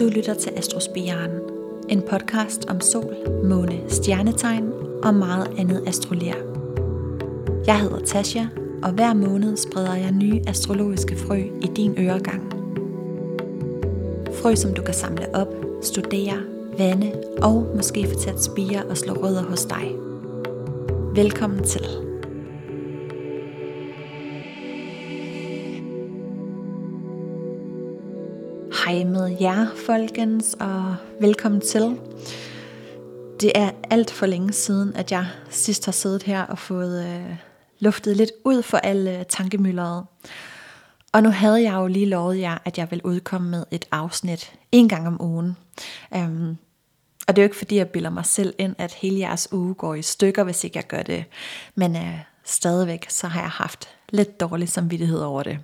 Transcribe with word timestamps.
Du 0.00 0.04
lytter 0.08 0.34
til 0.34 0.52
Astrospiren, 0.56 1.30
en 1.88 2.02
podcast 2.02 2.70
om 2.70 2.80
sol, 2.80 3.16
måne, 3.44 3.80
stjernetegn 3.88 4.72
og 5.02 5.14
meget 5.14 5.50
andet 5.58 5.82
astrolær. 5.86 6.34
Jeg 7.66 7.80
hedder 7.80 7.98
Tasha, 7.98 8.44
og 8.82 8.92
hver 8.92 9.14
måned 9.14 9.56
spreder 9.56 9.94
jeg 9.94 10.12
nye 10.12 10.40
astrologiske 10.46 11.16
frø 11.16 11.36
i 11.36 11.66
din 11.76 11.94
øregang. 11.98 12.42
Frø, 14.42 14.54
som 14.54 14.74
du 14.74 14.82
kan 14.82 14.94
samle 14.94 15.34
op, 15.34 15.54
studere, 15.82 16.42
vande 16.78 17.12
og 17.42 17.66
måske 17.76 18.06
få 18.06 18.18
til 18.18 18.30
at 18.30 18.42
spire 18.42 18.82
og 18.90 18.96
slå 18.96 19.12
rødder 19.12 19.42
hos 19.42 19.64
dig. 19.64 19.92
Velkommen 21.14 21.64
til. 21.64 22.07
Hej 28.88 29.04
med 29.04 29.36
jer, 29.40 29.66
folkens, 29.86 30.56
og 30.60 30.96
velkommen 31.20 31.60
til. 31.60 32.00
Det 33.40 33.52
er 33.54 33.70
alt 33.90 34.10
for 34.10 34.26
længe 34.26 34.52
siden, 34.52 34.96
at 34.96 35.12
jeg 35.12 35.26
sidst 35.50 35.84
har 35.84 35.92
siddet 35.92 36.22
her 36.22 36.42
og 36.42 36.58
fået 36.58 37.06
øh, 37.06 37.36
luftet 37.78 38.16
lidt 38.16 38.30
ud 38.44 38.62
for 38.62 38.78
alle 38.78 39.24
tankemylderet. 39.28 40.04
Og 41.12 41.22
nu 41.22 41.30
havde 41.30 41.62
jeg 41.62 41.74
jo 41.74 41.86
lige 41.86 42.06
lovet 42.06 42.38
jer, 42.38 42.58
at 42.64 42.78
jeg 42.78 42.90
vil 42.90 43.02
udkomme 43.04 43.50
med 43.50 43.64
et 43.70 43.84
afsnit 43.90 44.52
en 44.72 44.88
gang 44.88 45.06
om 45.06 45.22
ugen. 45.22 45.56
Um, 46.16 46.56
og 47.26 47.36
det 47.36 47.38
er 47.38 47.42
jo 47.42 47.48
ikke 47.48 47.56
fordi, 47.56 47.76
jeg 47.76 47.88
bilder 47.88 48.10
mig 48.10 48.26
selv 48.26 48.54
ind, 48.58 48.74
at 48.78 48.92
hele 48.92 49.18
jeres 49.18 49.52
uge 49.52 49.74
går 49.74 49.94
i 49.94 50.02
stykker, 50.02 50.44
hvis 50.44 50.64
ikke 50.64 50.76
jeg 50.76 50.86
gør 50.86 51.02
det. 51.02 51.24
Men 51.74 51.96
øh, 51.96 52.18
stadigvæk, 52.44 53.06
så 53.10 53.26
har 53.26 53.40
jeg 53.40 53.50
haft 53.50 53.88
lidt 54.10 54.40
dårlig 54.40 54.68
samvittighed 54.68 55.20
over 55.20 55.42
det. 55.42 55.58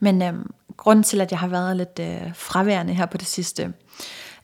Men 0.00 0.22
øhm, 0.22 0.50
grunden 0.76 1.02
til, 1.02 1.20
at 1.20 1.30
jeg 1.30 1.38
har 1.38 1.48
været 1.48 1.76
lidt 1.76 1.98
øh, 2.00 2.34
fraværende 2.34 2.94
her 2.94 3.06
på 3.06 3.16
det 3.16 3.26
sidste, 3.26 3.72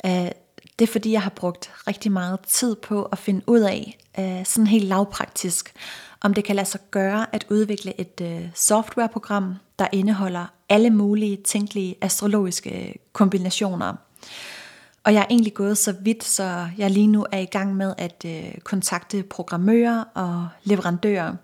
øh, 0.07 0.31
det 0.79 0.89
er 0.89 0.93
fordi, 0.93 1.13
jeg 1.13 1.23
har 1.23 1.31
brugt 1.31 1.71
rigtig 1.87 2.13
meget 2.13 2.41
tid 2.41 2.77
på 2.77 3.03
at 3.03 3.19
finde 3.19 3.43
ud 3.47 3.61
af, 3.61 3.99
øh, 4.19 4.47
sådan 4.47 4.67
helt 4.67 4.85
lavpraktisk, 4.85 5.73
om 6.21 6.35
det 6.35 6.45
kan 6.45 6.57
lade 6.57 6.69
sig 6.69 6.81
gøre 6.91 7.27
at 7.35 7.47
udvikle 7.51 8.01
et 8.01 8.21
øh, 8.23 8.49
softwareprogram, 8.55 9.55
der 9.79 9.87
indeholder 9.93 10.47
alle 10.69 10.91
mulige 10.91 11.37
tænkelige 11.37 11.97
astrologiske 12.01 12.89
øh, 12.89 12.95
kombinationer. 13.13 13.95
Og 15.05 15.15
jeg 15.15 15.21
er 15.21 15.27
egentlig 15.31 15.55
gået 15.55 15.79
så 15.79 15.95
vidt, 16.01 16.25
så 16.25 16.69
jeg 16.79 16.91
lige 16.91 17.07
nu 17.07 17.27
er 17.33 17.39
i 17.39 17.45
gang 17.45 17.77
med 17.77 17.95
at 17.99 18.25
øh, 18.27 18.55
kontakte 18.65 19.23
programmører 19.23 20.05
og 20.15 20.49
leverandører, 20.65 21.35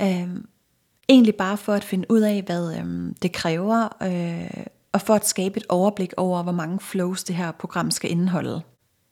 øh, 0.00 0.28
Egentlig 1.08 1.34
bare 1.34 1.56
for 1.56 1.72
at 1.72 1.84
finde 1.84 2.10
ud 2.10 2.20
af, 2.20 2.42
hvad 2.46 2.76
øhm, 2.78 3.14
det 3.22 3.32
kræver, 3.32 3.88
øh, 4.02 4.64
og 4.92 5.00
for 5.00 5.14
at 5.14 5.26
skabe 5.26 5.56
et 5.56 5.66
overblik 5.68 6.12
over, 6.16 6.42
hvor 6.42 6.52
mange 6.52 6.80
flows 6.80 7.24
det 7.24 7.36
her 7.36 7.52
program 7.52 7.90
skal 7.90 8.10
indeholde. 8.10 8.62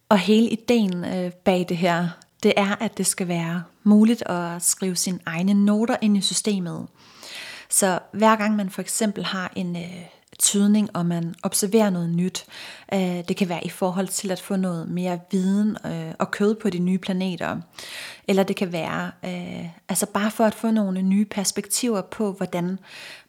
Og 0.09 0.19
hele 0.19 0.49
ideen 0.49 1.05
øh, 1.05 1.33
bag 1.33 1.67
det 1.69 1.77
her, 1.77 2.09
det 2.43 2.53
er, 2.57 2.83
at 2.83 2.99
det 2.99 3.07
skal 3.07 3.29
være 3.29 3.63
muligt 3.85 4.23
at 4.27 4.63
skrive 4.63 4.97
sine 4.97 5.19
egne 5.27 5.55
noter 5.55 5.97
ind 6.01 6.17
i 6.17 6.21
systemet. 6.21 6.87
Så 7.71 7.99
hver 8.13 8.37
gang 8.37 8.57
man 8.57 8.71
for 8.71 8.83
eksempel 8.83 9.25
har 9.25 9.53
en 9.57 9.77
øh, 9.77 10.05
tydning, 10.39 10.97
og 10.97 11.07
man 11.07 11.35
observerer 11.43 11.91
noget 11.91 12.11
nyt. 12.11 12.45
Øh, 12.95 13.01
det 13.29 13.37
kan 13.37 13.49
være 13.49 13.65
i 13.65 13.69
forhold 13.69 14.09
til 14.09 14.31
at 14.31 14.41
få 14.41 14.57
noget 14.57 14.89
mere 14.89 15.21
viden 15.31 15.77
øh, 15.87 16.15
og 16.19 16.31
kød 16.31 16.55
på 16.55 16.71
de 16.71 16.79
nye 16.79 16.99
planeter. 16.99 17.61
Eller 18.29 18.43
det 18.43 18.57
kan 18.57 18.73
være 18.73 19.11
øh, 19.25 19.69
altså 19.89 20.07
bare 20.07 20.31
for 20.31 20.45
at 20.45 20.55
få 20.55 20.71
nogle 20.71 21.03
nye 21.03 21.25
perspektiver 21.25 22.01
på, 22.01 22.33
hvordan 22.33 22.79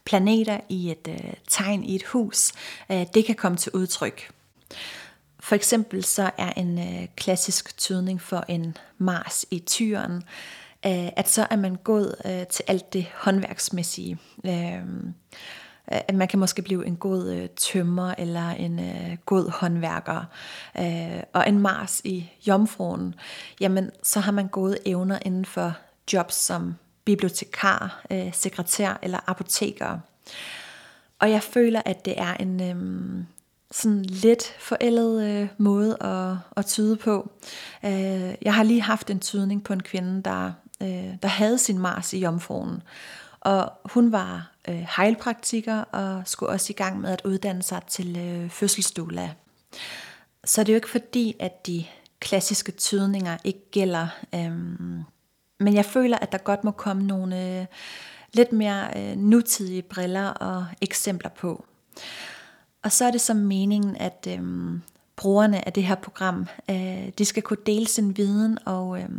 planeter 0.06 0.60
i 0.70 0.92
et 0.92 1.36
tegn 1.50 1.84
i 1.84 1.96
et 1.96 2.04
hus, 2.04 2.52
det 2.90 3.26
kan 3.26 3.36
komme 3.36 3.58
til 3.58 3.72
udtryk. 3.72 4.32
For 5.40 5.56
eksempel 5.56 6.04
så 6.04 6.32
er 6.38 6.52
en 6.58 6.80
klassisk 7.16 7.78
tydning 7.78 8.22
for 8.22 8.46
en 8.48 8.78
Mars 8.98 9.46
i 9.52 9.60
tyren, 9.60 10.24
at 10.84 11.30
så 11.30 11.48
er 11.50 11.56
man 11.56 11.76
gået 11.76 12.16
til 12.50 12.64
alt 12.68 12.94
det 12.94 13.06
håndværksmæssige. 13.16 14.18
At 15.88 16.16
man 16.16 16.28
kan 16.28 16.40
måske 16.40 16.62
blive 16.62 16.86
en 16.86 16.96
god 16.96 17.32
øh, 17.32 17.50
tømmer 17.50 18.16
eller 18.18 18.50
en 18.50 18.80
øh, 18.80 19.18
god 19.26 19.50
håndværker. 19.52 20.26
Øh, 20.80 21.24
og 21.34 21.50
en 21.50 21.60
Mars 21.60 22.02
i 22.04 22.32
jomfruen, 22.48 23.16
jamen 23.60 23.92
så 24.04 24.20
har 24.20 24.32
man 24.32 24.48
gode 24.48 24.78
evner 24.86 25.20
inden 25.26 25.46
for 25.46 25.74
jobs 26.14 26.36
som 26.36 26.76
bibliotekar, 27.06 28.06
øh, 28.12 28.34
sekretær 28.34 29.00
eller 29.02 29.20
apoteker. 29.28 30.00
Og 31.20 31.32
jeg 31.32 31.44
føler, 31.44 31.82
at 31.86 32.06
det 32.06 32.14
er 32.18 32.34
en 32.34 32.62
øh, 32.62 33.24
sådan 33.72 34.04
lidt 34.04 34.56
forældet 34.60 35.24
øh, 35.24 35.48
måde 35.58 35.98
at, 36.02 36.38
at 36.58 36.66
tyde 36.66 36.96
på. 36.96 37.32
Øh, 37.86 38.36
jeg 38.42 38.54
har 38.54 38.64
lige 38.64 38.82
haft 38.82 39.10
en 39.10 39.20
tydning 39.20 39.64
på 39.64 39.74
en 39.74 39.84
kvinde, 39.84 40.24
der, 40.24 40.52
øh, 40.82 41.14
der 41.22 41.28
havde 41.28 41.58
sin 41.58 41.80
Mars 41.80 42.14
i 42.14 42.20
jomfruen. 42.20 42.84
Og 43.44 43.72
hun 43.86 44.12
var 44.12 44.52
øh, 44.68 44.88
heilpraktiker 44.98 45.82
og 45.82 46.24
skulle 46.26 46.52
også 46.52 46.68
i 46.70 46.74
gang 46.74 47.02
med 47.02 47.10
at 47.10 47.22
uddanne 47.26 47.64
sig 47.64 47.82
til 47.88 48.18
øh, 48.18 48.50
fødselsdula. 48.50 49.32
Så 50.44 50.62
det 50.62 50.70
er 50.70 50.74
jo 50.74 50.78
ikke 50.78 50.90
fordi, 50.90 51.36
at 51.40 51.68
de 51.68 51.86
klassiske 52.20 52.72
tydninger 52.72 53.38
ikke 53.44 53.72
gælder. 53.72 54.08
Øhm, 54.36 55.04
men 55.60 55.74
jeg 55.74 55.86
føler, 55.86 56.18
at 56.18 56.32
der 56.32 56.38
godt 56.38 56.64
må 56.64 56.72
komme 56.72 57.04
nogle 57.04 57.60
øh, 57.60 57.66
lidt 58.34 58.52
mere 58.52 58.88
øh, 58.96 59.18
nutidige 59.18 59.82
briller 59.82 60.28
og 60.28 60.66
eksempler 60.82 61.30
på. 61.30 61.66
Og 62.84 62.92
så 62.92 63.06
er 63.06 63.12
det 63.12 63.22
som 63.22 63.38
meningen, 63.38 63.98
at 63.98 64.28
øhm, 64.30 64.82
brugerne 65.16 65.66
af 65.66 65.74
det 65.74 65.84
her 65.84 65.96
program, 65.96 66.48
øh, 66.70 67.10
de 67.18 67.26
skal 67.26 67.44
kunne 67.44 67.58
dele 67.66 67.88
sin 67.88 68.18
viden 68.18 68.58
og 68.66 69.00
øh, 69.00 69.10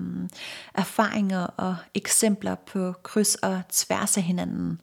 erfaringer 0.74 1.46
og 1.46 1.76
eksempler 1.94 2.54
på 2.54 2.94
kryds 3.02 3.34
og 3.34 3.62
tværs 3.72 4.16
af 4.16 4.22
hinanden. 4.22 4.80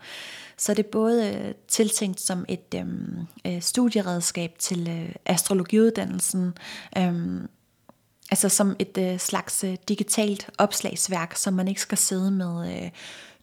Så 0.57 0.73
det 0.73 0.85
er 0.85 0.89
både 0.91 1.33
øh, 1.33 1.53
tiltænkt 1.67 2.21
som 2.21 2.45
et 2.47 2.75
øhm, 2.75 3.17
øh, 3.47 3.61
studieredskab 3.61 4.55
til 4.59 4.89
øh, 4.89 5.15
astrologiuddannelsen, 5.25 6.53
øh, 6.97 7.41
altså 8.31 8.49
som 8.49 8.75
et 8.79 8.97
øh, 8.97 9.19
slags 9.19 9.63
øh, 9.63 9.77
digitalt 9.87 10.49
opslagsværk, 10.57 11.35
som 11.35 11.53
man 11.53 11.67
ikke 11.67 11.81
skal 11.81 11.97
sidde 11.97 12.31
med 12.31 12.83
øh, 12.83 12.89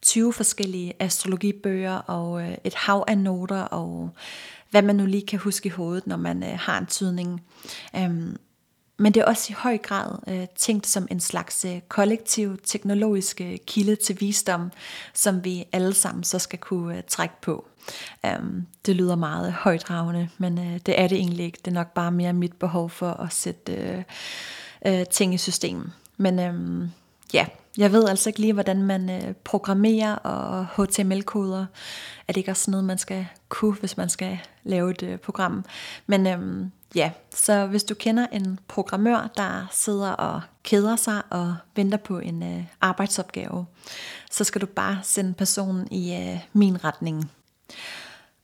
20 0.02 0.32
forskellige 0.32 0.92
astrologibøger 0.98 1.96
og 1.96 2.42
øh, 2.42 2.54
et 2.64 2.74
hav 2.74 3.04
af 3.08 3.18
noter 3.18 3.60
og 3.60 4.10
hvad 4.70 4.82
man 4.82 4.96
nu 4.96 5.06
lige 5.06 5.26
kan 5.26 5.38
huske 5.38 5.66
i 5.66 5.70
hovedet, 5.70 6.06
når 6.06 6.16
man 6.16 6.42
øh, 6.42 6.58
har 6.58 6.78
en 6.78 6.86
tydning. 6.86 7.42
Øhm, 7.96 8.36
men 8.98 9.14
det 9.14 9.20
er 9.20 9.24
også 9.24 9.46
i 9.50 9.54
høj 9.58 9.78
grad 9.78 10.18
øh, 10.28 10.46
tænkt 10.56 10.86
som 10.86 11.08
en 11.10 11.20
slags 11.20 11.64
øh, 11.64 11.80
kollektiv 11.88 12.58
teknologisk 12.64 13.40
øh, 13.40 13.56
kilde 13.66 13.96
til 13.96 14.20
visdom, 14.20 14.72
som 15.14 15.44
vi 15.44 15.64
alle 15.72 15.94
sammen 15.94 16.24
så 16.24 16.38
skal 16.38 16.58
kunne 16.58 16.96
øh, 16.96 17.02
trække 17.08 17.34
på. 17.42 17.68
Um, 18.38 18.66
det 18.86 18.96
lyder 18.96 19.16
meget 19.16 19.52
højdragende, 19.52 20.28
men 20.38 20.58
øh, 20.58 20.80
det 20.86 21.00
er 21.00 21.08
det 21.08 21.18
egentlig 21.18 21.46
ikke. 21.46 21.58
Det 21.64 21.70
er 21.70 21.74
nok 21.74 21.94
bare 21.94 22.12
mere 22.12 22.32
mit 22.32 22.52
behov 22.52 22.90
for 22.90 23.10
at 23.10 23.32
sætte 23.32 23.72
øh, 23.72 24.02
øh, 24.86 25.06
ting 25.06 25.34
i 25.34 25.38
system. 25.38 25.90
Men 26.16 26.38
øh, 26.38 26.88
ja, 27.32 27.46
jeg 27.78 27.92
ved 27.92 28.08
altså 28.08 28.28
ikke 28.28 28.40
lige, 28.40 28.52
hvordan 28.52 28.82
man 28.82 29.10
øh, 29.10 29.34
programmerer 29.44 30.14
og 30.14 30.66
HTML-koder. 30.66 31.66
Er 32.28 32.32
det 32.32 32.36
ikke 32.36 32.50
også 32.50 32.70
noget, 32.70 32.84
man 32.84 32.98
skal 32.98 33.26
kunne, 33.48 33.74
hvis 33.74 33.96
man 33.96 34.08
skal 34.08 34.38
lave 34.64 34.90
et 34.90 35.02
øh, 35.02 35.18
program? 35.18 35.64
Men 36.06 36.26
øhm, 36.26 36.70
ja, 36.94 37.10
så 37.34 37.66
hvis 37.66 37.84
du 37.84 37.94
kender 37.94 38.26
en 38.32 38.58
programmør, 38.68 39.30
der 39.36 39.66
sidder 39.72 40.10
og 40.10 40.40
keder 40.62 40.96
sig 40.96 41.22
og 41.30 41.56
venter 41.76 41.98
på 41.98 42.18
en 42.18 42.42
øh, 42.42 42.64
arbejdsopgave, 42.80 43.66
så 44.30 44.44
skal 44.44 44.60
du 44.60 44.66
bare 44.66 44.98
sende 45.02 45.34
personen 45.34 45.88
i 45.90 46.14
øh, 46.14 46.38
min 46.52 46.84
retning. 46.84 47.30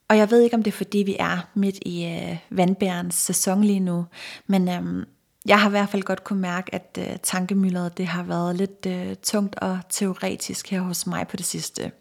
Og 0.09 0.19
jeg 0.19 0.31
ved 0.31 0.41
ikke, 0.41 0.57
om 0.57 0.63
det 0.63 0.71
er 0.71 0.77
fordi, 0.77 0.99
vi 0.99 1.17
er 1.19 1.49
midt 1.55 1.79
i 1.87 2.05
øh, 2.05 2.37
vandbærens 2.51 3.15
sæson 3.15 3.65
lige 3.65 3.81
nu, 3.81 4.07
men 4.47 4.69
øhm, 4.69 5.05
jeg 5.47 5.61
har 5.61 5.69
i 5.69 5.71
hvert 5.71 5.89
fald 5.89 6.03
godt 6.03 6.25
kunne 6.25 6.41
mærke, 6.41 6.75
at 6.75 6.99
øh, 7.01 7.17
tankemylderet 7.23 7.99
det 7.99 8.07
har 8.07 8.23
været 8.23 8.57
lidt 8.57 8.87
øh, 8.87 9.17
tungt 9.23 9.57
og 9.57 9.81
teoretisk 9.91 10.71
her 10.71 10.81
hos 10.81 11.07
mig 11.07 11.29
på 11.29 11.37
det 11.37 11.47
sidste. 11.47 11.93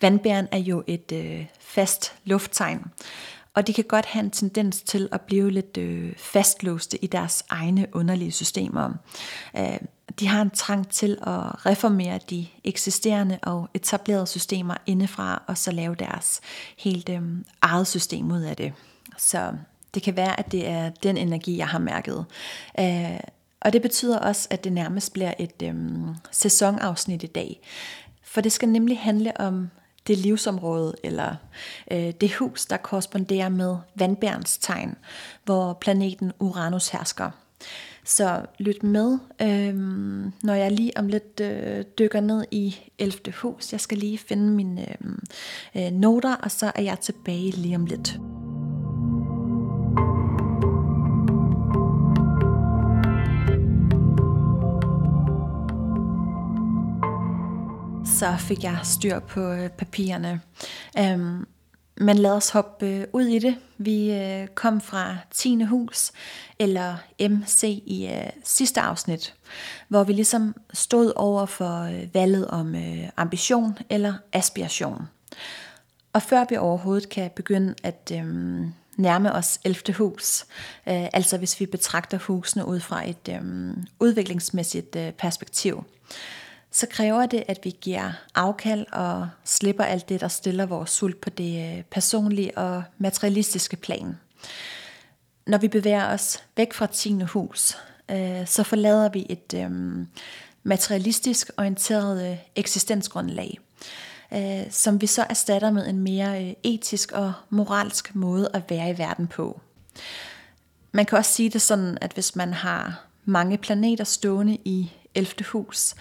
Vandbæren 0.00 0.48
er 0.52 0.58
jo 0.58 0.84
et 0.86 1.12
øh, 1.12 1.46
fast 1.60 2.12
lufttegn, 2.24 2.84
og 3.54 3.66
de 3.66 3.72
kan 3.72 3.84
godt 3.84 4.06
have 4.06 4.24
en 4.24 4.30
tendens 4.30 4.82
til 4.82 5.08
at 5.12 5.20
blive 5.20 5.50
lidt 5.50 5.76
øh, 5.76 6.12
fastlåste 6.16 7.04
i 7.04 7.06
deres 7.06 7.44
egne 7.48 7.86
underlige 7.92 8.32
systemer. 8.32 8.92
Øh, 9.56 9.78
de 10.20 10.26
har 10.26 10.42
en 10.42 10.50
trang 10.50 10.88
til 10.88 11.18
at 11.22 11.66
reformere 11.66 12.18
de 12.30 12.46
eksisterende 12.64 13.38
og 13.42 13.68
etablerede 13.74 14.26
systemer 14.26 14.74
indefra, 14.86 15.42
og 15.46 15.58
så 15.58 15.70
lave 15.70 15.94
deres 15.94 16.40
helt 16.78 17.08
øh, 17.08 17.22
eget 17.62 17.86
system 17.86 18.30
ud 18.30 18.42
af 18.42 18.56
det. 18.56 18.72
Så 19.18 19.52
det 19.94 20.02
kan 20.02 20.16
være, 20.16 20.40
at 20.40 20.52
det 20.52 20.68
er 20.68 20.90
den 21.02 21.16
energi, 21.16 21.58
jeg 21.58 21.68
har 21.68 21.78
mærket. 21.78 22.24
Øh, 22.80 23.20
og 23.60 23.72
det 23.72 23.82
betyder 23.82 24.18
også, 24.18 24.48
at 24.50 24.64
det 24.64 24.72
nærmest 24.72 25.12
bliver 25.12 25.34
et 25.38 25.62
øhm, 25.62 26.14
sæsonafsnit 26.30 27.22
i 27.22 27.26
dag. 27.26 27.60
For 28.22 28.40
det 28.40 28.52
skal 28.52 28.68
nemlig 28.68 28.98
handle 28.98 29.40
om 29.40 29.70
det 30.06 30.18
livsområde 30.18 30.94
eller 31.04 31.34
øh, 31.90 32.12
det 32.20 32.34
hus, 32.34 32.66
der 32.66 32.76
korresponderer 32.76 33.48
med 33.48 33.76
vandbærens 33.94 34.58
tegn, 34.58 34.96
hvor 35.44 35.72
planeten 35.72 36.32
Uranus 36.38 36.88
hersker. 36.88 37.30
Så 38.04 38.40
lyt 38.58 38.82
med, 38.82 39.18
øh, 39.42 39.74
når 40.42 40.54
jeg 40.54 40.72
lige 40.72 40.92
om 40.96 41.08
lidt 41.08 41.40
øh, 41.40 41.84
dykker 41.98 42.20
ned 42.20 42.44
i 42.50 42.76
11. 42.98 43.32
hus. 43.32 43.72
Jeg 43.72 43.80
skal 43.80 43.98
lige 43.98 44.18
finde 44.18 44.52
mine 44.52 44.86
øhm, 44.90 45.22
øh, 45.74 45.90
noter, 45.90 46.34
og 46.34 46.50
så 46.50 46.72
er 46.74 46.82
jeg 46.82 47.00
tilbage 47.00 47.50
lige 47.50 47.76
om 47.76 47.86
lidt. 47.86 48.18
Så 58.06 58.36
fik 58.38 58.64
jeg 58.64 58.78
styr 58.82 59.18
på 59.18 59.40
øh, 59.40 59.70
papirerne. 59.70 60.40
Øhm, 60.98 61.46
men 61.96 62.18
lad 62.18 62.30
os 62.30 62.50
hoppe 62.50 62.86
øh, 62.86 63.04
ud 63.12 63.24
i 63.24 63.38
det. 63.38 63.56
Vi 63.78 64.12
øh, 64.12 64.46
kom 64.46 64.80
fra 64.80 65.16
10. 65.30 65.62
hus, 65.62 66.12
eller 66.58 66.96
MC 67.20 67.82
i 67.86 68.06
øh, 68.06 68.30
sidste 68.44 68.80
afsnit, 68.80 69.34
hvor 69.88 70.04
vi 70.04 70.12
ligesom 70.12 70.54
stod 70.72 71.12
over 71.16 71.46
for 71.46 71.80
øh, 71.80 72.14
valget 72.14 72.48
om 72.48 72.74
øh, 72.74 73.08
ambition 73.16 73.78
eller 73.90 74.14
aspiration. 74.32 75.02
Og 76.12 76.22
før 76.22 76.44
vi 76.50 76.56
overhovedet 76.56 77.08
kan 77.08 77.30
begynde 77.36 77.74
at 77.82 78.12
øh, 78.14 78.24
nærme 78.96 79.32
os 79.32 79.58
11. 79.64 79.94
hus, 79.94 80.44
øh, 80.88 81.08
altså 81.12 81.38
hvis 81.38 81.60
vi 81.60 81.66
betragter 81.66 82.18
husene 82.18 82.66
ud 82.66 82.80
fra 82.80 83.08
et 83.08 83.28
øh, 83.28 83.74
udviklingsmæssigt 84.00 84.96
øh, 84.96 85.12
perspektiv, 85.12 85.84
så 86.74 86.86
kræver 86.90 87.26
det, 87.26 87.44
at 87.48 87.58
vi 87.62 87.76
giver 87.80 88.12
afkald 88.34 88.86
og 88.92 89.28
slipper 89.44 89.84
alt 89.84 90.08
det, 90.08 90.20
der 90.20 90.28
stiller 90.28 90.66
vores 90.66 90.90
sult 90.90 91.20
på 91.20 91.30
det 91.30 91.76
øh, 91.76 91.82
personlige 91.82 92.58
og 92.58 92.82
materialistiske 92.98 93.76
plan. 93.76 94.18
Når 95.46 95.58
vi 95.58 95.68
bevæger 95.68 96.06
os 96.06 96.42
væk 96.56 96.72
fra 96.72 96.86
10. 96.86 97.20
hus, 97.22 97.76
øh, 98.10 98.46
så 98.46 98.62
forlader 98.62 99.08
vi 99.08 99.26
et 99.28 99.54
øh, 99.54 99.70
materialistisk 100.62 101.50
orienteret 101.56 102.30
øh, 102.30 102.38
eksistensgrundlag, 102.56 103.58
øh, 104.32 104.70
som 104.70 105.00
vi 105.00 105.06
så 105.06 105.26
erstatter 105.30 105.70
med 105.70 105.86
en 105.86 106.00
mere 106.00 106.54
etisk 106.62 107.12
og 107.12 107.32
moralsk 107.50 108.14
måde 108.14 108.50
at 108.54 108.62
være 108.70 108.90
i 108.90 108.98
verden 108.98 109.26
på. 109.26 109.60
Man 110.92 111.06
kan 111.06 111.18
også 111.18 111.32
sige 111.32 111.50
det 111.50 111.62
sådan, 111.62 111.98
at 112.00 112.12
hvis 112.12 112.36
man 112.36 112.52
har 112.52 113.04
mange 113.24 113.58
planeter 113.58 114.04
stående 114.04 114.58
i 114.64 114.92
11. 115.14 115.44
hus, 115.44 115.94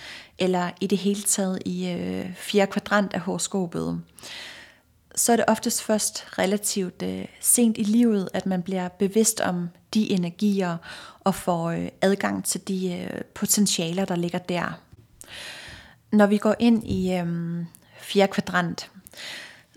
eller 0.44 0.72
i 0.82 0.88
det 0.88 0.98
hele 0.98 1.22
taget 1.22 1.60
i 1.66 1.90
øh, 1.90 2.36
fjerde 2.36 2.72
kvadrant 2.72 3.14
af 3.14 3.20
horoskopet, 3.20 4.02
så 5.16 5.32
er 5.32 5.36
det 5.36 5.46
oftest 5.48 5.84
først 5.84 6.26
relativt 6.40 7.02
øh, 7.04 7.26
sent 7.42 7.78
i 7.78 7.84
livet, 7.84 8.30
at 8.34 8.46
man 8.46 8.62
bliver 8.62 8.88
bevidst 8.88 9.40
om 9.40 9.70
de 9.94 10.12
energier 10.12 10.78
og 11.20 11.36
får 11.36 11.70
øh, 11.70 11.88
adgang 12.02 12.46
til 12.46 12.68
de 12.68 12.94
øh, 12.94 13.22
potentialer, 13.36 14.06
der 14.06 14.16
ligger 14.16 14.40
der. 14.40 14.80
Når 16.12 16.26
vi 16.26 16.38
går 16.38 16.56
ind 16.60 16.88
i 16.88 17.14
øh, 17.14 17.28
fjerde 18.00 18.32
kvadrant, 18.32 18.92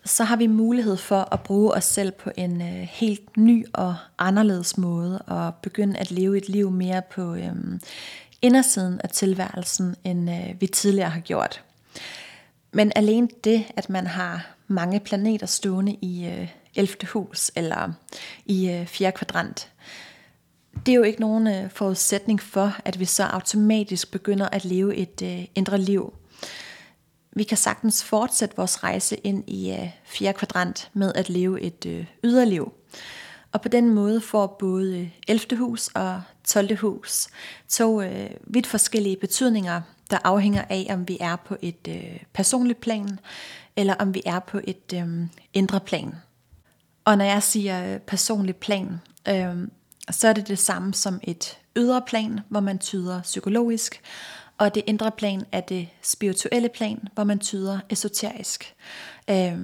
så 0.05 0.25
har 0.25 0.37
vi 0.37 0.47
mulighed 0.47 0.97
for 0.97 1.29
at 1.33 1.41
bruge 1.41 1.75
os 1.75 1.85
selv 1.85 2.13
på 2.13 2.31
en 2.37 2.63
øh, 2.63 2.89
helt 2.91 3.37
ny 3.37 3.67
og 3.73 3.97
anderledes 4.19 4.79
måde, 4.79 5.19
og 5.19 5.55
begynde 5.55 5.99
at 5.99 6.11
leve 6.11 6.37
et 6.37 6.49
liv 6.49 6.71
mere 6.71 7.03
på 7.11 7.35
øh, 7.35 7.53
indersiden 8.43 9.01
af 9.01 9.11
tilværelsen, 9.11 9.97
end 10.05 10.31
øh, 10.31 10.61
vi 10.61 10.67
tidligere 10.67 11.11
har 11.11 11.21
gjort. 11.21 11.63
Men 12.73 12.93
alene 12.97 13.29
det, 13.45 13.65
at 13.77 13.91
man 13.91 14.07
har 14.07 14.47
mange 14.69 15.01
planeter 15.01 15.47
stående 15.47 15.97
i 16.03 16.27
øh, 16.27 16.49
11. 16.75 16.95
hus 17.13 17.51
eller 17.57 17.93
i 18.47 18.71
øh, 18.71 18.87
4. 18.87 19.13
kvadrant, 19.13 19.71
det 20.87 20.93
er 20.93 20.97
jo 20.97 21.03
ikke 21.03 21.21
nogen 21.21 21.47
øh, 21.47 21.71
forudsætning 21.71 22.43
for, 22.43 22.77
at 22.85 23.01
vi 23.01 23.05
så 23.05 23.23
automatisk 23.23 24.11
begynder 24.11 24.49
at 24.49 24.65
leve 24.65 24.97
et 24.97 25.23
øh, 25.23 25.45
indre 25.55 25.79
liv. 25.79 26.13
Vi 27.33 27.43
kan 27.43 27.57
sagtens 27.57 28.05
fortsætte 28.05 28.57
vores 28.57 28.85
rejse 28.85 29.17
ind 29.17 29.45
i 29.47 29.73
øh, 29.73 29.89
4. 30.05 30.33
kvadrant 30.33 30.91
med 30.93 31.13
at 31.15 31.31
leve 31.31 31.61
et 31.61 31.87
øh, 31.87 32.07
yderliv. 32.25 32.73
Og 33.53 33.61
på 33.61 33.69
den 33.69 33.95
måde 33.95 34.21
får 34.21 34.57
både 34.59 34.99
øh, 35.01 35.09
11. 35.29 35.57
hus 35.57 35.89
og 35.89 36.23
12. 36.47 36.77
hus 36.77 37.29
to 37.69 38.03
øh, 38.03 38.31
vidt 38.47 38.67
forskellige 38.67 39.17
betydninger, 39.17 39.81
der 40.11 40.19
afhænger 40.25 40.65
af, 40.69 40.87
om 40.91 41.09
vi 41.09 41.19
er 41.21 41.37
på 41.37 41.57
et 41.63 41.89
øh, 41.89 42.21
personligt 42.33 42.81
plan, 42.81 43.19
eller 43.77 43.95
om 43.95 44.15
vi 44.15 44.23
er 44.27 44.39
på 44.39 44.61
et 44.65 44.93
øh, 44.95 45.27
indre 45.53 45.81
plan. 45.81 46.15
Og 47.05 47.19
når 47.19 47.25
jeg 47.25 47.43
siger 47.43 47.95
øh, 47.95 48.01
personligt 48.01 48.61
plan, 48.61 49.01
øh, 49.29 49.69
så 50.11 50.29
er 50.29 50.33
det 50.33 50.49
det 50.49 50.59
samme 50.59 50.95
som 50.95 51.21
et 51.23 51.59
ydre 51.77 52.03
plan, 52.07 52.41
hvor 52.49 52.61
man 52.61 52.79
tyder 52.79 53.23
psykologisk, 53.23 54.01
og 54.59 54.75
det 54.75 54.83
indre 54.87 55.11
plan 55.11 55.45
er 55.53 55.61
det 55.61 55.89
spirituelle 56.03 56.69
plan, 56.69 57.09
hvor 57.15 57.25
man 57.25 57.39
tyder 57.39 57.81
esoterisk. 57.91 58.75
Øh, 59.31 59.59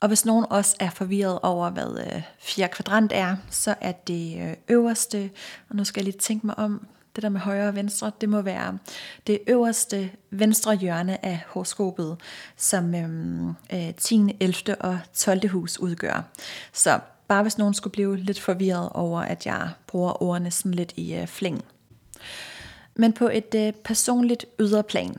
og 0.00 0.08
hvis 0.08 0.24
nogen 0.24 0.46
også 0.50 0.76
er 0.80 0.90
forvirret 0.90 1.38
over, 1.42 1.70
hvad 1.70 1.98
øh, 2.06 2.22
fjerde 2.38 2.72
kvadrant 2.72 3.12
er, 3.14 3.36
så 3.50 3.74
er 3.80 3.92
det 3.92 4.48
øh, 4.48 4.54
øverste, 4.68 5.30
og 5.68 5.76
nu 5.76 5.84
skal 5.84 6.00
jeg 6.00 6.04
lige 6.04 6.18
tænke 6.18 6.46
mig 6.46 6.58
om, 6.58 6.86
det 7.16 7.22
der 7.22 7.28
med 7.28 7.40
højre 7.40 7.68
og 7.68 7.74
venstre, 7.74 8.12
det 8.20 8.28
må 8.28 8.40
være 8.40 8.78
det 9.26 9.40
øverste 9.46 10.10
venstre 10.30 10.76
hjørne 10.76 11.24
af 11.24 11.40
horoskopet, 11.48 12.16
som 12.56 12.94
øhm, 12.94 13.48
øh, 13.48 13.94
10., 13.94 14.36
11. 14.40 14.74
og 14.80 14.98
12. 15.14 15.48
hus 15.48 15.78
udgør. 15.78 16.22
Så 16.72 17.00
bare 17.28 17.42
hvis 17.42 17.58
nogen 17.58 17.74
skulle 17.74 17.92
blive 17.92 18.16
lidt 18.16 18.40
forvirret 18.40 18.88
over, 18.92 19.20
at 19.20 19.46
jeg 19.46 19.70
bruger 19.86 20.22
ordene 20.22 20.50
sådan 20.50 20.74
lidt 20.74 20.92
i 20.96 21.14
øh, 21.14 21.26
flæng. 21.26 21.64
Men 22.94 23.12
på 23.12 23.28
et 23.32 23.54
øh, 23.54 23.72
personligt 23.72 24.46
yderplan, 24.60 25.16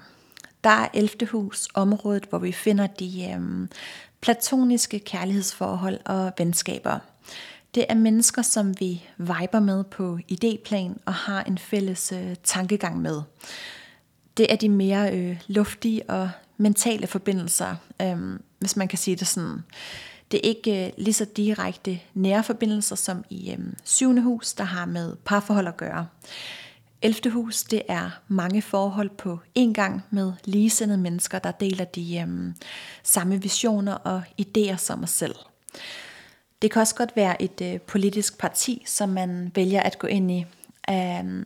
der 0.63 0.69
er 0.69 0.87
11. 0.93 1.27
hus 1.31 1.67
området, 1.73 2.25
hvor 2.29 2.39
vi 2.39 2.51
finder 2.51 2.87
de 2.87 3.31
øh, 3.31 3.67
platoniske 4.21 4.99
kærlighedsforhold 4.99 5.99
og 6.05 6.31
venskaber. 6.37 6.99
Det 7.75 7.85
er 7.89 7.95
mennesker, 7.95 8.41
som 8.41 8.79
vi 8.79 9.03
viber 9.17 9.59
med 9.59 9.83
på 9.83 10.19
idéplan 10.31 10.97
og 11.05 11.13
har 11.13 11.43
en 11.43 11.57
fælles 11.57 12.11
øh, 12.11 12.35
tankegang 12.43 13.01
med. 13.01 13.21
Det 14.37 14.51
er 14.51 14.55
de 14.55 14.69
mere 14.69 15.15
øh, 15.15 15.41
luftige 15.47 16.09
og 16.09 16.29
mentale 16.57 17.07
forbindelser, 17.07 17.75
øh, 18.01 18.39
hvis 18.59 18.75
man 18.75 18.87
kan 18.87 18.97
sige 18.97 19.15
det 19.15 19.27
sådan. 19.27 19.63
Det 20.31 20.37
er 20.37 20.49
ikke 20.49 20.85
øh, 20.85 20.91
lige 20.97 21.13
så 21.13 21.25
direkte 21.25 21.99
nære 22.13 22.43
forbindelser 22.43 22.95
som 22.95 23.23
i 23.29 23.51
øh, 23.51 23.59
syvende 23.83 24.21
hus, 24.21 24.53
der 24.53 24.63
har 24.63 24.85
med 24.85 25.15
parforhold 25.15 25.67
at 25.67 25.77
gøre. 25.77 26.07
11. 27.01 27.31
hus, 27.31 27.63
det 27.63 27.81
er 27.87 28.09
mange 28.27 28.61
forhold 28.61 29.09
på 29.09 29.39
en 29.55 29.73
gang 29.73 30.03
med 30.09 30.33
ligesindede 30.45 30.97
mennesker, 30.97 31.39
der 31.39 31.51
deler 31.51 31.85
de 31.85 32.19
øhm, 32.19 32.53
samme 33.03 33.41
visioner 33.41 33.93
og 33.93 34.21
idéer 34.41 34.77
som 34.77 35.03
os 35.03 35.09
selv. 35.09 35.35
Det 36.61 36.71
kan 36.71 36.81
også 36.81 36.95
godt 36.95 37.15
være 37.15 37.41
et 37.41 37.61
øh, 37.61 37.79
politisk 37.79 38.37
parti, 38.37 38.83
som 38.85 39.09
man 39.09 39.51
vælger 39.55 39.81
at 39.81 39.99
gå 39.99 40.07
ind 40.07 40.31
i. 40.31 40.45
Øhm, 40.89 41.45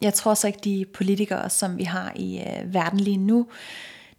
jeg 0.00 0.14
tror 0.14 0.34
så 0.34 0.46
ikke, 0.46 0.60
de 0.64 0.84
politikere, 0.94 1.50
som 1.50 1.78
vi 1.78 1.84
har 1.84 2.12
i 2.16 2.38
øh, 2.38 2.74
verden 2.74 3.00
lige 3.00 3.16
nu, 3.16 3.46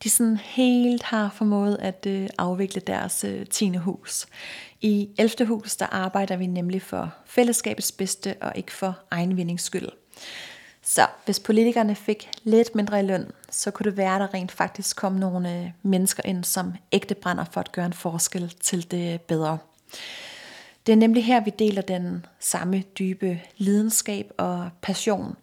de 0.03 0.09
sådan 0.09 0.37
helt 0.37 1.03
har 1.03 1.29
formået 1.35 1.77
at 1.79 2.05
øh, 2.07 2.27
afvikle 2.37 2.81
deres 2.87 3.23
øh, 3.23 3.45
10. 3.45 3.75
hus. 3.75 4.27
I 4.81 5.09
11. 5.17 5.45
hus, 5.45 5.75
der 5.75 5.85
arbejder 5.85 6.37
vi 6.37 6.47
nemlig 6.47 6.81
for 6.81 7.13
fællesskabets 7.25 7.91
bedste 7.91 8.35
og 8.41 8.51
ikke 8.55 8.71
for 8.71 8.99
egen 9.11 9.37
vindings 9.37 9.63
skyld. 9.63 9.89
Så 10.89 11.07
hvis 11.25 11.39
politikerne 11.39 11.95
fik 11.95 12.29
lidt 12.43 12.75
mindre 12.75 12.99
i 12.99 13.03
løn, 13.03 13.31
så 13.49 13.71
kunne 13.71 13.83
det 13.83 13.97
være, 13.97 14.15
at 14.15 14.21
der 14.21 14.33
rent 14.33 14.51
faktisk 14.51 14.95
kom 14.95 15.13
nogle 15.13 15.59
øh, 15.59 15.69
mennesker 15.83 16.23
ind, 16.25 16.43
som 16.43 16.73
ægte 16.91 17.15
brænder 17.15 17.45
for 17.51 17.59
at 17.59 17.71
gøre 17.71 17.85
en 17.85 17.93
forskel 17.93 18.53
til 18.61 18.91
det 18.91 19.21
bedre. 19.21 19.57
Det 20.85 20.91
er 20.91 20.95
nemlig 20.95 21.25
her, 21.25 21.43
vi 21.43 21.51
deler 21.59 21.81
den 21.81 22.25
samme 22.39 22.83
dybe 22.99 23.41
lidenskab 23.57 24.31
og 24.37 24.69
passion, 24.81 25.35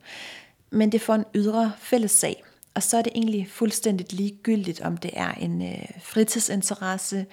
men 0.70 0.92
det 0.92 1.00
for 1.00 1.14
en 1.14 1.24
ydre 1.34 1.72
fælles 1.78 2.10
sag– 2.10 2.44
og 2.76 2.82
så 2.82 2.96
er 2.96 3.02
det 3.02 3.12
egentlig 3.14 3.48
fuldstændig 3.50 4.12
ligegyldigt, 4.12 4.80
om 4.80 4.96
det 4.96 5.10
er 5.14 5.32
en 5.32 5.62
øh, 5.62 5.88
fritidsinteresse, 6.02 7.26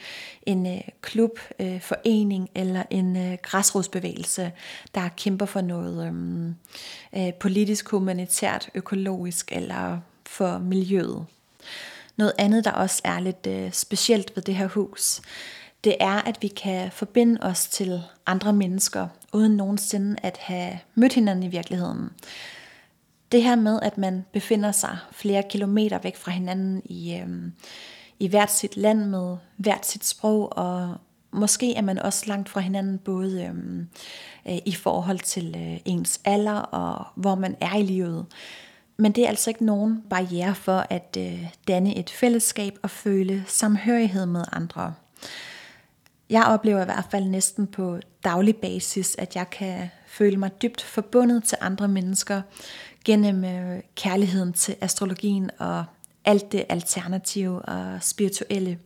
en 0.45 0.67
øh, 0.67 0.81
klub, 1.01 1.39
øh, 1.59 1.81
forening 1.81 2.49
eller 2.55 2.83
en 2.89 3.17
øh, 3.17 3.37
græsrodsbevægelse, 3.41 4.51
der 4.95 5.09
kæmper 5.17 5.45
for 5.45 5.61
noget 5.61 6.07
øhm, 6.07 6.55
øh, 7.17 7.33
politisk, 7.33 7.89
humanitært, 7.89 8.69
økologisk 8.75 9.51
eller 9.51 9.99
for 10.25 10.57
miljøet. 10.57 11.25
Noget 12.17 12.33
andet, 12.37 12.65
der 12.65 12.71
også 12.71 13.01
er 13.03 13.19
lidt 13.19 13.47
øh, 13.47 13.71
specielt 13.71 14.31
ved 14.35 14.43
det 14.43 14.55
her 14.55 14.67
hus, 14.67 15.21
det 15.83 15.95
er, 15.99 16.21
at 16.21 16.37
vi 16.41 16.47
kan 16.47 16.91
forbinde 16.91 17.41
os 17.41 17.67
til 17.67 18.01
andre 18.25 18.53
mennesker, 18.53 19.07
uden 19.33 19.57
nogensinde 19.57 20.15
at 20.23 20.37
have 20.37 20.79
mødt 20.95 21.13
hinanden 21.13 21.43
i 21.43 21.47
virkeligheden. 21.47 22.09
Det 23.33 23.43
her 23.43 23.55
med, 23.55 23.79
at 23.81 23.97
man 23.97 24.25
befinder 24.33 24.71
sig 24.71 24.97
flere 25.11 25.43
kilometer 25.49 25.99
væk 25.99 26.15
fra 26.15 26.31
hinanden 26.31 26.81
i, 26.85 27.15
øh, 27.15 27.27
i 28.19 28.27
hvert 28.27 28.51
sit 28.51 28.77
land 28.77 29.05
med 29.05 29.37
hvert 29.57 29.85
sit 29.85 30.05
sprog, 30.05 30.57
og 30.57 30.95
måske 31.31 31.75
er 31.75 31.81
man 31.81 31.99
også 31.99 32.23
langt 32.27 32.49
fra 32.49 32.59
hinanden, 32.59 32.97
både 32.97 33.43
øhm, 33.43 33.87
øh, 34.47 34.57
i 34.65 34.73
forhold 34.73 35.19
til 35.19 35.55
øh, 35.57 35.79
ens 35.85 36.21
alder 36.25 36.53
og 36.53 37.05
hvor 37.15 37.35
man 37.35 37.55
er 37.61 37.75
i 37.75 37.83
livet. 37.83 38.25
Men 38.97 39.11
det 39.11 39.23
er 39.23 39.29
altså 39.29 39.49
ikke 39.49 39.65
nogen 39.65 40.03
barriere 40.09 40.55
for 40.55 40.85
at 40.89 41.17
øh, 41.19 41.47
danne 41.67 41.97
et 41.97 42.09
fællesskab 42.09 42.77
og 42.81 42.89
føle 42.89 43.43
samhørighed 43.47 44.25
med 44.25 44.43
andre. 44.51 44.93
Jeg 46.29 46.43
oplever 46.43 46.81
i 46.81 46.85
hvert 46.85 47.07
fald 47.11 47.25
næsten 47.25 47.67
på 47.67 47.99
daglig 48.23 48.55
basis, 48.55 49.15
at 49.19 49.35
jeg 49.35 49.49
kan 49.49 49.89
føle 50.07 50.37
mig 50.37 50.61
dybt 50.61 50.81
forbundet 50.81 51.43
til 51.43 51.57
andre 51.61 51.87
mennesker 51.87 52.41
gennem 53.05 53.45
øh, 53.45 53.81
kærligheden 53.95 54.53
til 54.53 54.75
astrologien 54.81 55.49
og 55.59 55.85
alt 56.25 56.51
det 56.51 56.65
alternative 56.69 57.61
og 57.61 58.03
spirituelle. 58.03 58.79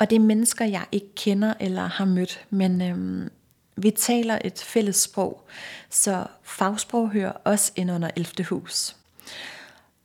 Og 0.00 0.10
det 0.10 0.16
er 0.16 0.20
mennesker, 0.20 0.64
jeg 0.64 0.84
ikke 0.92 1.14
kender 1.16 1.54
eller 1.60 1.86
har 1.86 2.04
mødt, 2.04 2.44
men 2.50 2.82
øhm, 2.82 3.30
vi 3.76 3.90
taler 3.90 4.38
et 4.44 4.58
fælles 4.66 4.96
sprog, 4.96 5.46
så 5.90 6.26
fagsprog 6.42 7.10
hører 7.10 7.32
også 7.32 7.72
ind 7.76 7.90
under 7.90 8.10
11. 8.16 8.44
hus. 8.44 8.96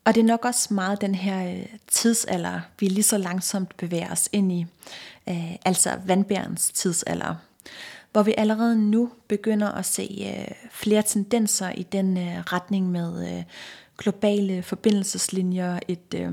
Og 0.06 0.16
det 0.16 0.22
er 0.22 0.26
nok 0.26 0.46
også 0.46 0.74
meget 0.74 1.02
den 1.02 1.16
her 1.16 1.52
øh, 1.52 1.66
tidsalder, 1.88 2.60
vi 2.80 2.88
lige 2.88 3.04
så 3.04 3.18
langsomt 3.18 3.78
bevæger 3.78 4.12
os 4.12 4.30
ind 4.32 4.52
i, 4.52 4.66
øh, 5.30 5.56
altså 5.66 5.98
vandbærens 6.06 6.70
tidsalder, 6.70 7.36
hvor 8.12 8.24
vi 8.24 8.34
allerede 8.38 8.76
nu 8.76 9.10
begynder 9.28 9.72
at 9.72 9.86
se 9.86 10.36
øh, 10.38 10.56
flere 10.72 11.02
tendenser 11.02 11.70
i 11.70 11.84
den 11.84 12.18
øh, 12.18 12.40
retning 12.40 12.92
med 12.92 13.38
øh, 13.38 13.44
globale 13.98 14.64
forbindelseslinjer, 14.64 15.80
et 15.88 16.14
øh, 16.16 16.32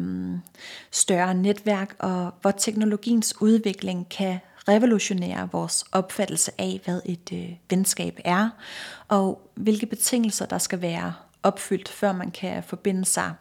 større 0.91 1.35
netværk, 1.35 1.97
og 1.99 2.33
hvor 2.41 2.51
teknologiens 2.51 3.41
udvikling 3.41 4.09
kan 4.09 4.39
revolutionere 4.69 5.49
vores 5.53 5.85
opfattelse 5.93 6.53
af, 6.59 6.81
hvad 6.85 7.01
et 7.05 7.33
øh, 7.33 7.51
venskab 7.71 8.21
er, 8.25 8.51
og 9.09 9.51
hvilke 9.55 9.87
betingelser 9.87 10.47
der 10.47 10.59
skal 10.59 10.83
være 10.83 11.15
opfyldt, 11.43 11.89
før 11.89 12.13
man 12.13 12.31
kan 12.31 12.63
forbinde 12.63 13.05
sig 13.05 13.33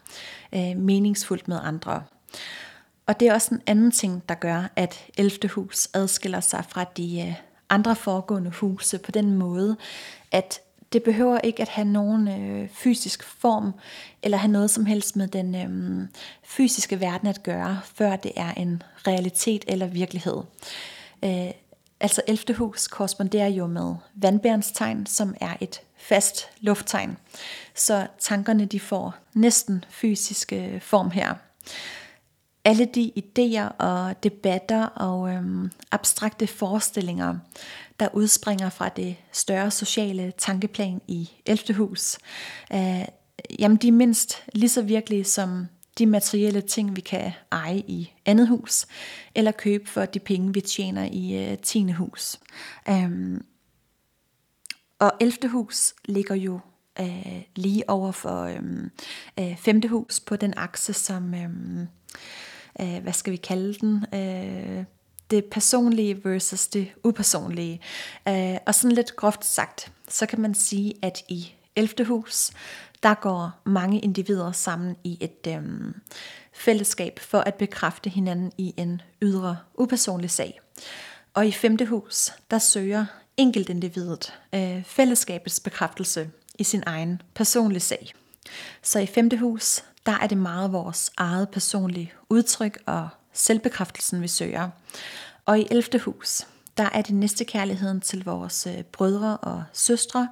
øh, 0.55 0.77
meningsfuldt 0.77 1.47
med 1.47 1.59
andre. 1.63 2.03
Og 3.07 3.19
det 3.19 3.27
er 3.27 3.33
også 3.33 3.55
en 3.55 3.61
anden 3.67 3.91
ting, 3.91 4.23
der 4.29 4.35
gør, 4.35 4.63
at 4.75 5.05
11. 5.17 5.49
hus 5.49 5.89
adskiller 5.93 6.39
sig 6.39 6.65
fra 6.69 6.83
de 6.83 7.21
øh, 7.27 7.33
andre 7.75 7.95
foregående 7.95 8.49
huse 8.49 8.97
på 8.97 9.11
den 9.11 9.33
måde, 9.33 9.77
at 10.31 10.59
det 10.93 11.03
behøver 11.03 11.39
ikke 11.39 11.61
at 11.61 11.69
have 11.69 11.85
nogen 11.85 12.27
øh, 12.27 12.69
fysisk 12.69 13.23
form, 13.23 13.73
eller 14.23 14.37
have 14.37 14.51
noget 14.51 14.69
som 14.69 14.85
helst 14.85 15.15
med 15.15 15.27
den 15.27 15.55
øh, 15.55 16.07
fysiske 16.43 16.99
verden 16.99 17.27
at 17.27 17.43
gøre, 17.43 17.79
før 17.95 18.15
det 18.15 18.31
er 18.35 18.51
en 18.53 18.83
realitet 19.07 19.65
eller 19.67 19.87
virkelighed. 19.87 20.37
Øh, 21.23 21.51
altså 21.99 22.21
11. 22.27 22.55
hus 22.55 22.87
korresponderer 22.87 23.47
jo 23.47 23.67
med 23.67 23.95
vandbærens 24.13 24.71
tegn, 24.71 25.05
som 25.05 25.35
er 25.41 25.53
et 25.61 25.81
fast 25.97 26.49
lufttegn. 26.59 27.17
Så 27.75 28.07
tankerne 28.19 28.65
de 28.65 28.79
får 28.79 29.15
næsten 29.33 29.85
fysiske 29.89 30.79
form 30.83 31.11
her. 31.11 31.33
Alle 32.65 32.85
de 32.85 33.11
idéer 33.17 33.67
og 33.77 34.23
debatter 34.23 34.85
og 34.85 35.29
øhm, 35.29 35.71
abstrakte 35.91 36.47
forestillinger, 36.47 37.35
der 37.99 38.07
udspringer 38.13 38.69
fra 38.69 38.89
det 38.89 39.15
større 39.31 39.71
sociale 39.71 40.33
tankeplan 40.37 41.01
i 41.07 41.29
11. 41.45 41.73
hus, 41.75 42.17
øh, 42.73 43.05
jamen 43.59 43.77
de 43.77 43.87
er 43.87 43.91
mindst 43.91 44.43
lige 44.53 44.69
så 44.69 44.81
virkelige 44.81 45.23
som 45.23 45.67
de 45.97 46.05
materielle 46.05 46.61
ting, 46.61 46.95
vi 46.95 47.01
kan 47.01 47.31
eje 47.51 47.77
i 47.77 48.13
andet 48.25 48.47
hus, 48.47 48.85
eller 49.35 49.51
købe 49.51 49.89
for 49.89 50.05
de 50.05 50.19
penge, 50.19 50.53
vi 50.53 50.61
tjener 50.61 51.09
i 51.11 51.51
øh, 51.51 51.57
10. 51.57 51.91
hus. 51.91 52.39
Øhm, 52.89 53.45
og 54.99 55.11
11. 55.19 55.49
hus 55.49 55.93
ligger 56.05 56.35
jo 56.35 56.59
øh, 56.99 57.41
lige 57.55 57.89
over 57.89 58.11
for 58.11 58.43
øhm, 58.43 58.91
øh, 59.39 59.51
øh, 59.51 59.57
5. 59.57 59.81
hus 59.89 60.19
på 60.19 60.35
den 60.35 60.53
akse, 60.57 60.93
som, 60.93 61.33
øh, 61.33 61.49
øh, 62.81 62.97
hvad 63.03 63.13
skal 63.13 63.31
vi 63.31 63.37
kalde 63.37 63.73
den, 63.73 64.05
øh, 64.13 64.83
det 65.31 65.45
personlige 65.45 66.25
versus 66.25 66.67
det 66.67 66.87
upersonlige. 67.03 67.81
Øh, 68.27 68.57
og 68.65 68.75
sådan 68.75 68.95
lidt 68.95 69.15
groft 69.15 69.45
sagt, 69.45 69.91
så 70.09 70.25
kan 70.25 70.41
man 70.41 70.53
sige, 70.53 70.93
at 71.01 71.23
i 71.29 71.53
11. 71.75 72.05
hus, 72.05 72.51
der 73.03 73.13
går 73.13 73.51
mange 73.65 73.99
individer 73.99 74.51
sammen 74.51 74.95
i 75.03 75.17
et 75.21 75.47
øh, 75.47 75.63
fællesskab 76.53 77.19
for 77.19 77.39
at 77.39 77.55
bekræfte 77.55 78.09
hinanden 78.09 78.51
i 78.57 78.73
en 78.77 79.01
ydre 79.21 79.57
upersonlig 79.75 80.31
sag. 80.31 80.61
Og 81.33 81.47
i 81.47 81.51
5. 81.51 81.77
hus, 81.87 82.31
der 82.51 82.57
søger 82.57 83.05
enkeltindividet 83.37 84.33
øh, 84.55 84.83
fællesskabets 84.83 85.59
bekræftelse 85.59 86.29
i 86.59 86.63
sin 86.63 86.83
egen 86.85 87.21
personlige 87.33 87.79
sag. 87.79 88.13
Så 88.81 88.99
i 88.99 89.05
5. 89.05 89.29
hus, 89.39 89.83
der 90.05 90.11
er 90.11 90.27
det 90.27 90.37
meget 90.37 90.71
vores 90.71 91.11
eget 91.17 91.49
personlige 91.49 92.13
udtryk 92.29 92.79
og 92.85 93.09
selvbekræftelsen, 93.33 94.21
vi 94.21 94.27
søger. 94.27 94.69
Og 95.45 95.59
i 95.59 95.67
11. 95.71 95.99
hus, 95.99 96.41
der 96.77 96.89
er 96.93 97.01
det 97.01 97.15
næste 97.15 97.45
kærligheden 97.45 98.01
til 98.01 98.23
vores 98.23 98.67
øh, 98.67 98.83
brødre 98.83 99.37
og 99.37 99.63
søstre, 99.73 100.29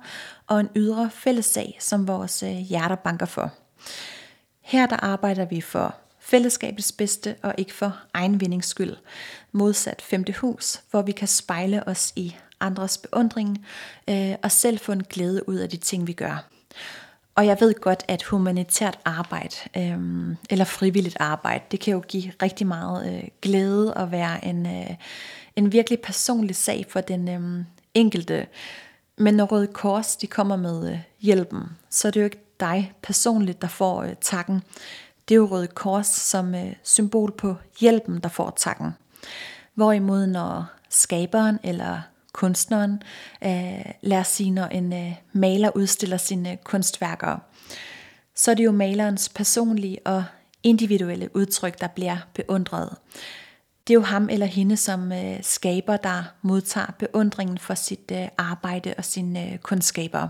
og 0.47 0.59
en 0.59 0.69
ydre 0.75 1.09
fællessag, 1.11 1.77
som 1.79 2.07
vores 2.07 2.43
øh, 2.43 2.49
hjerter 2.49 2.95
banker 2.95 3.25
for. 3.25 3.51
Her 4.61 4.85
der 4.85 4.97
arbejder 4.97 5.45
vi 5.45 5.61
for 5.61 5.95
fællesskabets 6.19 6.91
bedste 6.91 7.35
og 7.41 7.53
ikke 7.57 7.73
for 7.73 7.97
egen 8.13 8.41
vindings 8.41 8.67
skyld. 8.67 8.95
Modsat 9.51 10.01
femte 10.01 10.33
hus, 10.33 10.81
hvor 10.91 11.01
vi 11.01 11.11
kan 11.11 11.27
spejle 11.27 11.87
os 11.87 12.13
i 12.15 12.35
andres 12.59 12.97
beundring 12.97 13.65
øh, 14.09 14.35
og 14.43 14.51
selv 14.51 14.79
få 14.79 14.91
en 14.91 15.03
glæde 15.03 15.49
ud 15.49 15.55
af 15.55 15.69
de 15.69 15.77
ting, 15.77 16.07
vi 16.07 16.13
gør. 16.13 16.49
Og 17.35 17.45
jeg 17.45 17.57
ved 17.59 17.73
godt, 17.81 18.03
at 18.07 18.23
humanitært 18.23 18.99
arbejde 19.05 19.55
øh, 19.77 20.35
eller 20.49 20.65
frivilligt 20.65 21.17
arbejde, 21.19 21.63
det 21.71 21.79
kan 21.79 21.93
jo 21.93 21.99
give 21.99 22.31
rigtig 22.41 22.67
meget 22.67 23.13
øh, 23.13 23.23
glæde 23.41 23.93
og 23.93 24.11
være 24.11 24.45
en, 24.45 24.65
øh, 24.65 24.95
en 25.55 25.71
virkelig 25.71 25.99
personlig 25.99 26.55
sag 26.55 26.85
for 26.89 27.01
den 27.01 27.29
øh, 27.29 27.65
enkelte. 27.93 28.47
Men 29.17 29.33
når 29.33 29.45
Røde 29.45 29.67
Kors 29.67 30.15
de 30.15 30.27
kommer 30.27 30.55
med 30.55 30.91
øh, 30.91 30.99
hjælpen, 31.19 31.63
så 31.89 32.07
er 32.07 32.11
det 32.11 32.19
jo 32.19 32.25
ikke 32.25 32.43
dig 32.59 32.93
personligt, 33.01 33.61
der 33.61 33.67
får 33.67 34.03
øh, 34.03 34.15
takken. 34.21 34.63
Det 35.27 35.35
er 35.35 35.39
jo 35.39 35.45
Røde 35.45 35.67
Kors 35.67 36.07
som 36.07 36.55
øh, 36.55 36.73
symbol 36.83 37.31
på 37.31 37.55
hjælpen, 37.79 38.19
der 38.19 38.29
får 38.29 38.53
takken. 38.57 38.91
Hvorimod 39.73 40.27
når 40.27 40.65
skaberen 40.89 41.59
eller 41.63 42.01
kunstneren, 42.33 43.01
øh, 43.43 43.85
lad 44.01 44.19
os 44.19 44.27
sige, 44.27 44.51
når 44.51 44.65
en 44.65 44.93
øh, 44.93 45.13
maler 45.33 45.71
udstiller 45.75 46.17
sine 46.17 46.57
kunstværker, 46.63 47.37
så 48.35 48.51
er 48.51 48.55
det 48.55 48.65
jo 48.65 48.71
malerens 48.71 49.29
personlige 49.29 49.99
og 50.05 50.23
individuelle 50.63 51.35
udtryk, 51.35 51.81
der 51.81 51.87
bliver 51.87 52.17
beundret. 52.33 52.89
Det 53.87 53.93
er 53.93 53.95
jo 53.95 54.01
ham 54.01 54.29
eller 54.29 54.45
hende 54.45 54.77
som 54.77 55.11
øh, 55.11 55.39
skaber, 55.41 55.97
der 55.97 56.23
modtager 56.41 56.91
beundringen 56.99 57.57
for 57.57 57.73
sit 57.73 58.11
øh, 58.11 58.27
arbejde 58.37 58.93
og 58.97 59.05
sine 59.05 59.51
øh, 59.51 59.57
kundskaber. 59.57 60.27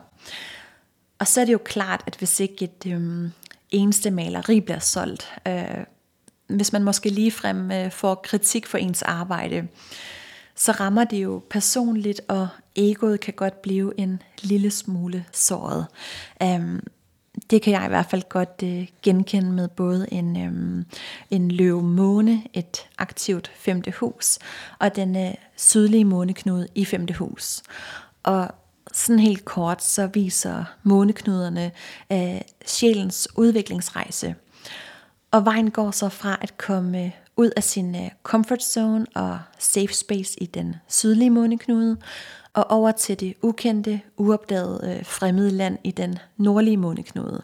Og 1.20 1.28
så 1.28 1.42
er 1.42 1.46
det 1.46 1.54
jo 1.54 1.62
klart, 1.66 2.04
at 2.08 2.16
hvis 2.16 2.40
ikke 2.40 2.64
et 2.66 2.86
øh, 2.88 3.30
eneste 3.72 4.12
maleri 4.12 4.60
bliver 4.60 4.80
solgt, 4.80 5.34
øh, 5.48 5.86
hvis 6.48 6.74
man 6.74 6.84
måske 6.84 7.10
ligefrem 7.10 7.72
øh, 7.72 7.92
får 7.92 8.16
kritik 8.16 8.68
for 8.68 8.78
ens 8.78 9.02
arbejde, 9.02 9.68
så 10.56 10.72
rammer 10.72 11.04
det 11.04 11.18
jo 11.18 11.42
personligt, 11.50 12.22
og 12.28 12.48
egoet 12.76 13.20
kan 13.20 13.34
godt 13.34 13.62
blive 13.62 14.00
en 14.00 14.22
lille 14.42 14.72
smule 14.72 15.26
såret. 15.32 15.86
Um, 16.44 16.80
det 17.50 17.62
kan 17.62 17.74
jeg 17.74 17.86
i 17.86 17.88
hvert 17.88 18.06
fald 18.10 18.24
godt 18.30 18.64
uh, 18.64 18.86
genkende 19.02 19.52
med 19.52 19.68
både 19.68 20.08
en, 20.12 20.48
um, 20.48 20.86
en 21.30 21.52
løve 21.52 21.84
måne, 21.84 22.44
et 22.54 22.90
aktivt 22.98 23.52
femte 23.56 23.92
hus, 23.92 24.40
og 24.80 24.96
den 24.96 25.16
uh, 25.16 25.34
sydlige 25.58 26.06
måneknude 26.06 26.68
i 26.76 26.86
femte 26.86 27.14
hus. 27.14 27.62
Og 28.24 28.48
sådan 28.94 29.20
helt 29.20 29.46
kort, 29.46 29.84
så 29.84 30.08
viser 30.08 30.64
måneknuderne 30.84 31.72
uh, 32.10 32.42
sjælens 32.66 33.28
udviklingsrejse. 33.36 34.36
Og 35.32 35.46
vejen 35.46 35.72
går 35.72 35.92
så 35.92 36.10
fra 36.10 36.38
at 36.42 36.58
komme 36.58 37.12
ud 37.38 37.52
af 37.58 37.64
sin 37.64 37.96
øh, 37.96 38.12
comfort 38.24 38.64
zone 38.64 39.06
og 39.16 39.40
safe 39.60 39.94
space 39.94 40.44
i 40.44 40.46
den 40.46 40.76
sydlige 40.88 41.30
måneknude, 41.30 41.98
og 42.54 42.72
over 42.72 42.92
til 42.92 43.20
det 43.20 43.34
ukendte, 43.42 44.02
uopdagede 44.18 44.98
øh, 45.00 45.06
fremmede 45.06 45.52
land 45.52 45.78
i 45.84 45.92
den 45.92 46.20
nordlige 46.38 46.78
måneknude. 46.78 47.42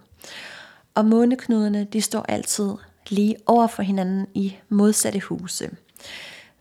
Og 0.96 1.06
måneknuderne 1.06 1.88
de 1.94 2.02
står 2.02 2.22
altid 2.22 2.70
lige 3.10 3.36
over 3.46 3.68
for 3.68 3.84
hinanden 3.84 4.28
i 4.34 4.56
modsatte 4.70 5.20
huse, 5.20 5.70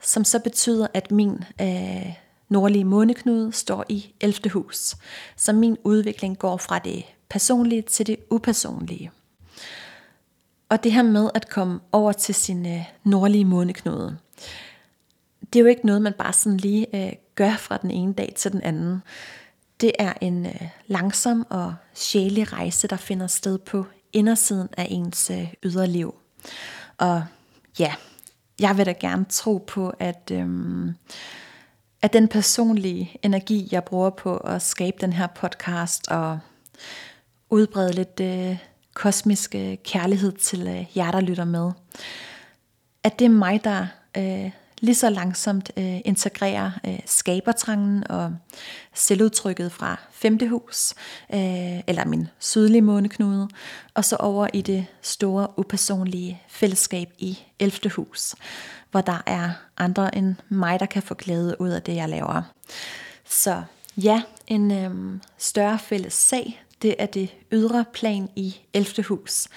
som 0.03 0.25
så 0.25 0.39
betyder, 0.39 0.87
at 0.95 1.11
min 1.11 1.45
øh, 1.61 2.13
nordlige 2.49 2.85
måneknude 2.85 3.53
står 3.53 3.85
i 3.89 4.15
11. 4.21 4.51
hus, 4.51 4.97
så 5.37 5.53
min 5.53 5.77
udvikling 5.85 6.39
går 6.39 6.57
fra 6.57 6.79
det 6.79 7.05
personlige 7.29 7.83
til 7.83 8.07
det 8.07 8.17
upersonlige. 8.31 9.11
Og 10.69 10.85
det 10.85 10.93
her 10.93 11.03
med 11.03 11.31
at 11.35 11.49
komme 11.49 11.81
over 11.93 12.13
til 12.13 12.35
sin 12.35 12.67
øh, 12.67 12.85
nordlige 13.05 13.45
måneknude, 13.45 14.19
det 15.53 15.59
er 15.59 15.63
jo 15.63 15.67
ikke 15.69 15.87
noget, 15.87 16.03
man 16.03 16.13
bare 16.13 16.33
sådan 16.33 16.57
lige 16.57 17.07
øh, 17.07 17.13
gør 17.35 17.57
fra 17.57 17.77
den 17.77 17.91
ene 17.91 18.13
dag 18.13 18.33
til 18.37 18.53
den 18.53 18.63
anden. 18.63 19.03
Det 19.81 19.93
er 19.99 20.13
en 20.21 20.47
øh, 20.47 20.69
langsom 20.87 21.47
og 21.51 21.75
sjælig 21.95 22.53
rejse, 22.53 22.89
der 22.89 22.97
finder 22.97 23.27
sted 23.27 23.59
på 23.59 23.87
indersiden 24.13 24.69
af 24.77 24.87
ens 24.91 25.31
øh, 25.31 25.55
yderliv. 25.65 26.15
Og 26.99 27.25
ja, 27.79 27.95
jeg 28.61 28.77
vil 28.77 28.87
da 28.87 28.93
gerne 28.93 29.25
tro 29.29 29.65
på, 29.67 29.93
at, 29.99 30.31
øhm, 30.33 30.95
at 32.03 32.13
den 32.13 32.29
personlige 32.29 33.17
energi, 33.23 33.69
jeg 33.73 33.85
bruger 33.85 34.11
på 34.11 34.37
at 34.37 34.63
skabe 34.63 34.97
den 35.01 35.13
her 35.13 35.27
podcast 35.27 36.09
og 36.09 36.39
udbrede 37.51 37.93
lidt 37.93 38.21
øh, 38.21 38.59
kosmisk 38.99 39.55
øh, 39.55 39.77
kærlighed 39.85 40.33
til 40.33 40.67
øh, 40.69 40.97
jer, 40.97 41.11
der 41.11 41.21
lytter 41.21 41.45
med, 41.45 41.73
at 43.05 43.19
det 43.19 43.25
er 43.25 43.29
mig, 43.29 43.65
der 43.65 43.87
øh, 44.17 44.51
lige 44.81 44.95
så 44.95 45.11
langsomt 45.11 45.71
øh, 45.77 46.01
integrerer 46.05 46.71
øh, 46.87 46.99
skabertrangen 47.07 48.11
og 48.11 48.35
selvudtrykket 48.95 49.73
fra 49.73 50.01
femte 50.13 50.49
hus, 50.49 50.95
øh, 51.35 51.81
eller 51.87 52.05
min 52.05 52.29
sydlige 52.39 52.83
måneknude, 52.83 53.49
og 53.95 54.05
så 54.05 54.17
over 54.17 54.49
i 54.53 54.63
det 54.63 54.87
store 55.03 55.59
upersonlige 55.59 56.43
fællesskab 56.49 57.09
i 57.19 57.39
11. 57.59 57.91
hus, 57.91 58.35
hvor 58.91 59.01
der 59.01 59.23
er 59.27 59.51
andre 59.79 60.15
end 60.15 60.35
mig, 60.49 60.81
der 60.81 60.87
kan 60.87 61.03
få 61.03 61.15
glæde 61.15 61.61
ud 61.61 61.69
af 61.69 61.83
det, 61.83 61.97
jeg 61.97 62.09
laver. 62.09 62.43
Så 63.29 63.63
ja, 63.97 64.23
en 64.47 64.71
øh, 64.71 65.21
større 65.39 65.79
fælles 65.79 66.15
sag, 66.15 66.63
det 66.83 66.95
er 66.99 67.07
det 67.07 67.37
ydre 67.53 67.85
plan 67.93 68.29
i 68.37 68.57
11. 68.75 69.05
hus. 69.05 69.49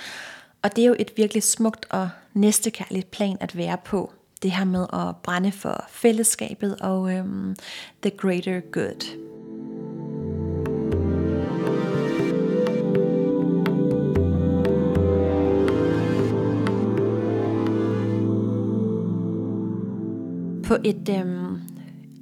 Og 0.61 0.75
det 0.75 0.81
er 0.81 0.87
jo 0.87 0.95
et 0.99 1.13
virkelig 1.17 1.43
smukt 1.43 1.85
og 1.89 2.09
næstekærligt 2.33 3.11
plan 3.11 3.37
at 3.39 3.57
være 3.57 3.77
på, 3.85 4.13
det 4.43 4.51
her 4.51 4.65
med 4.65 4.85
at 4.93 5.15
brænde 5.23 5.51
for 5.51 5.85
fællesskabet 5.89 6.75
og 6.81 7.13
øhm, 7.13 7.55
the 8.01 8.11
greater 8.17 8.59
good. 8.59 9.17
På 20.63 20.77
et 20.83 21.09
øhm, 21.09 21.61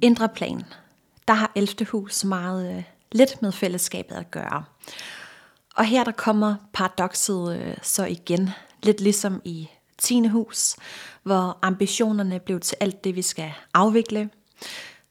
indre 0.02 0.28
plan, 0.28 0.62
der 1.28 1.34
har 1.34 1.52
11. 1.54 1.86
hus 1.86 2.24
meget 2.24 2.76
øh, 2.76 2.84
lidt 3.12 3.42
med 3.42 3.52
fællesskabet 3.52 4.14
at 4.14 4.30
gøre. 4.30 4.64
Og 5.76 5.84
her 5.84 6.04
der 6.04 6.12
kommer 6.12 6.54
paradokset 6.72 7.60
øh, 7.60 7.76
så 7.82 8.04
igen, 8.04 8.50
lidt 8.82 9.00
ligesom 9.00 9.42
i 9.44 9.68
10. 9.98 10.26
hus, 10.26 10.76
hvor 11.22 11.58
ambitionerne 11.62 12.40
blev 12.40 12.60
til 12.60 12.76
alt 12.80 13.04
det, 13.04 13.16
vi 13.16 13.22
skal 13.22 13.52
afvikle. 13.74 14.30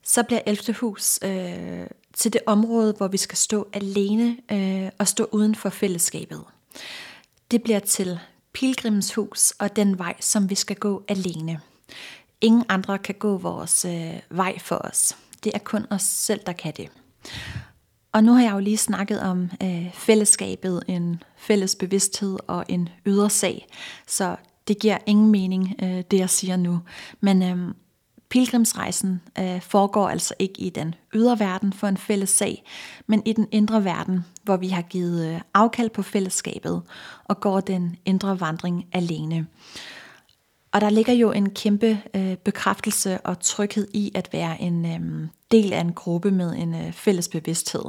Så 0.04 0.24
bliver 0.24 0.42
11. 0.46 0.74
hus 0.74 1.20
øh, 1.24 1.88
til 2.14 2.34
det 2.34 2.42
område, 2.46 2.94
hvor 2.98 3.08
vi 3.08 3.18
skal 3.18 3.38
stå 3.38 3.68
alene 3.74 4.38
øh, 4.52 4.90
og 4.98 5.08
stå 5.08 5.30
uden 5.32 5.56
for 5.56 5.70
fællesskabet. 5.70 6.44
Det 7.52 7.64
bliver 7.64 7.80
til 7.80 8.20
pilgrimshus 8.54 9.52
og 9.52 9.76
den 9.76 10.00
vej, 10.00 10.16
som 10.20 10.50
vi 10.50 10.56
skal 10.56 10.76
gå 10.76 11.04
alene. 11.08 11.60
Ingen 12.42 12.64
andre 12.70 12.98
kan 12.98 13.16
gå 13.16 13.38
vores 13.38 13.86
øh, 13.86 14.14
vej 14.30 14.60
for 14.60 14.76
os. 14.76 15.18
Det 15.44 15.52
er 15.56 15.60
kun 15.60 15.86
os 15.90 16.02
selv, 16.02 16.42
der 16.46 16.54
kan 16.54 16.74
det. 16.78 16.90
Og 18.12 18.24
nu 18.24 18.34
har 18.34 18.44
jeg 18.44 18.54
jo 18.54 18.60
lige 18.60 18.78
snakket 18.78 19.22
om 19.22 19.50
øh, 19.64 19.94
fællesskabet, 19.94 20.84
en 20.88 21.24
fælles 21.38 21.76
bevidsthed 21.76 22.38
og 22.48 22.66
en 22.68 22.90
ydre 23.06 23.30
sag. 23.30 23.68
Så 24.08 24.36
det 24.68 24.80
giver 24.80 24.98
ingen 25.06 25.32
mening, 25.32 25.76
øh, 25.84 26.04
det 26.12 26.18
jeg 26.18 26.30
siger 26.30 26.56
nu. 26.56 26.80
Men 27.22 27.44
øh, 27.44 27.74
pilgrimsrejsen 28.30 29.22
øh, 29.40 29.62
foregår 29.62 30.10
altså 30.10 30.34
ikke 30.40 30.62
i 30.62 30.70
den 30.70 30.96
ydre 31.14 31.40
verden 31.40 31.74
for 31.74 31.88
en 31.88 31.98
fælles 31.98 32.30
sag, 32.30 32.64
men 33.08 33.22
i 33.26 33.34
den 33.34 33.48
indre 33.52 33.84
verden, 33.84 34.26
hvor 34.44 34.58
vi 34.58 34.68
har 34.68 34.82
givet 34.82 35.28
øh, 35.28 35.42
afkald 35.54 35.90
på 35.90 36.02
fællesskabet 36.02 36.82
og 37.24 37.40
går 37.40 37.60
den 37.60 37.96
indre 38.06 38.40
vandring 38.40 38.86
alene. 38.92 39.48
Og 40.72 40.82
der 40.82 40.90
ligger 40.90 41.14
jo 41.14 41.32
en 41.32 41.50
kæmpe 41.50 42.02
øh, 42.14 42.36
bekræftelse 42.38 43.22
og 43.22 43.40
tryghed 43.40 43.88
i 43.94 44.12
at 44.16 44.30
være 44.32 44.62
en 44.62 44.86
øh, 44.86 45.28
del 45.52 45.74
af 45.74 45.82
en 45.82 45.94
gruppe 45.94 46.32
med 46.32 46.56
en 46.56 46.76
øh, 46.76 46.92
fælles 46.92 47.28
bevidsthed. 47.28 47.84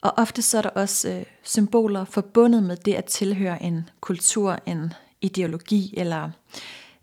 Og 0.00 0.12
ofte 0.16 0.42
så 0.42 0.58
er 0.58 0.62
der 0.62 0.68
også 0.68 1.08
øh, 1.08 1.22
symboler 1.42 2.04
forbundet 2.04 2.62
med 2.62 2.76
det 2.76 2.94
at 2.94 3.04
tilhøre 3.04 3.62
en 3.62 3.88
kultur, 4.00 4.58
en 4.66 4.92
ideologi 5.20 5.94
eller 5.96 6.30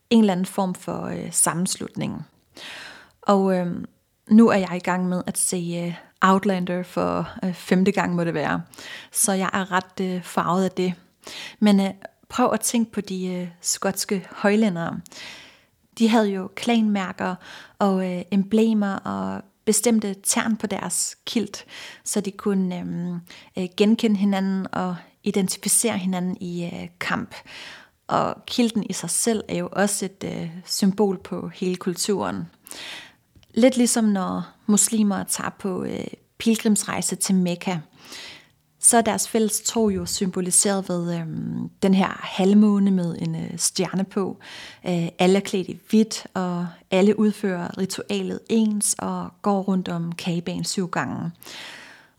en 0.09 0.19
eller 0.19 0.33
anden 0.33 0.45
form 0.45 0.75
for 0.75 1.05
øh, 1.05 1.31
sammenslutning. 1.31 2.25
Og 3.21 3.57
øh, 3.57 3.67
nu 4.29 4.49
er 4.49 4.57
jeg 4.57 4.75
i 4.75 4.79
gang 4.79 5.09
med 5.09 5.23
at 5.27 5.37
se 5.37 5.83
øh, 5.85 5.95
Outlander 6.21 6.83
for 6.83 7.29
øh, 7.43 7.53
femte 7.53 7.91
gang 7.91 8.15
må 8.15 8.23
det 8.23 8.33
være. 8.33 8.61
Så 9.11 9.33
jeg 9.33 9.49
er 9.53 9.71
ret 9.71 9.99
øh, 10.01 10.23
farvet 10.23 10.63
af 10.63 10.71
det. 10.71 10.93
Men 11.59 11.79
øh, 11.79 11.89
prøv 12.29 12.51
at 12.53 12.61
tænke 12.61 12.91
på 12.91 13.01
de 13.01 13.27
øh, 13.27 13.47
skotske 13.61 14.27
højlændere. 14.31 14.99
De 15.99 16.09
havde 16.09 16.29
jo 16.29 16.49
klanmærker 16.55 17.35
og 17.79 18.13
øh, 18.13 18.21
emblemer 18.31 18.95
og 18.95 19.41
bestemte 19.65 20.15
tern 20.23 20.57
på 20.57 20.67
deres 20.67 21.17
kilt, 21.25 21.65
så 22.03 22.21
de 22.21 22.31
kunne 22.31 22.79
øh, 22.79 23.63
øh, 23.63 23.69
genkende 23.77 24.17
hinanden 24.17 24.67
og 24.71 24.95
identificere 25.23 25.97
hinanden 25.97 26.37
i 26.41 26.65
øh, 26.65 26.87
kamp. 26.99 27.35
Og 28.07 28.45
kilten 28.45 28.83
i 28.89 28.93
sig 28.93 29.09
selv 29.09 29.43
er 29.47 29.57
jo 29.57 29.69
også 29.71 30.05
et 30.05 30.23
øh, 30.23 30.49
symbol 30.65 31.17
på 31.17 31.47
hele 31.47 31.75
kulturen. 31.75 32.43
Lidt 33.53 33.77
ligesom 33.77 34.05
når 34.05 34.43
muslimer 34.65 35.23
tager 35.23 35.49
på 35.49 35.83
øh, 35.83 36.07
pilgrimsrejse 36.37 37.15
til 37.15 37.35
Mekka, 37.35 37.77
så 38.87 38.97
er 38.97 39.01
deres 39.01 39.27
fælles 39.27 39.61
tog 39.61 39.95
jo 39.95 40.05
symboliseret 40.05 40.89
ved 40.89 41.15
øh, 41.15 41.25
den 41.83 41.93
her 41.93 42.19
halvmåne 42.19 42.91
med 42.91 43.15
en 43.19 43.35
øh, 43.35 43.57
stjerne 43.57 44.03
på. 44.03 44.37
Øh, 44.87 45.07
alle 45.19 45.35
er 45.35 45.39
klædt 45.39 45.67
i 45.67 45.79
hvidt, 45.89 46.27
og 46.33 46.67
alle 46.91 47.19
udfører 47.19 47.77
ritualet 47.77 48.39
ens 48.49 48.95
og 48.99 49.29
går 49.41 49.61
rundt 49.61 49.89
om 49.89 50.11
kagebanen 50.11 50.63
syv 50.63 50.87
gange. 50.87 51.31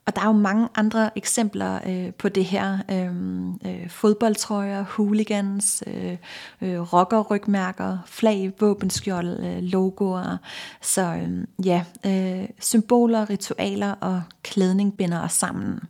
Og 0.07 0.16
der 0.16 0.22
er 0.22 0.26
jo 0.26 0.33
mange 0.33 0.68
andre 0.74 1.11
eksempler 1.18 1.81
øh, 1.87 2.14
på 2.14 2.28
det 2.28 2.44
her. 2.44 2.78
Øh, 2.90 3.72
øh, 3.72 3.90
fodboldtrøjer, 3.90 4.85
hooligans, 4.88 5.85
øh, 5.87 6.16
øh, 6.62 6.81
rockerrygmærker, 6.92 7.98
flag, 8.07 8.52
våbenskjold, 8.61 9.40
øh, 9.44 9.62
logoer. 9.62 10.37
Så 10.83 11.02
øh, 11.02 11.66
ja, 11.66 11.85
øh, 12.07 12.48
symboler, 12.61 13.31
ritualer 13.31 13.92
og 13.92 14.22
klædning 14.42 14.96
binder 14.96 15.20
os 15.20 15.33
sammen. 15.33 15.81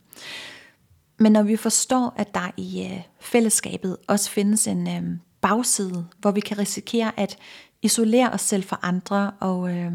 Men 1.18 1.32
når 1.32 1.42
vi 1.42 1.56
forstår, 1.56 2.14
at 2.16 2.34
der 2.34 2.50
i 2.56 2.84
øh, 2.84 3.02
fællesskabet 3.20 3.96
også 4.08 4.30
findes 4.30 4.66
en 4.66 4.88
øh, 4.88 5.18
bagside, 5.40 6.06
hvor 6.18 6.30
vi 6.30 6.40
kan 6.40 6.58
risikere 6.58 7.20
at 7.20 7.36
isolere 7.82 8.30
os 8.30 8.40
selv 8.40 8.64
fra 8.64 8.78
andre 8.82 9.30
og 9.40 9.70
øh, 9.76 9.92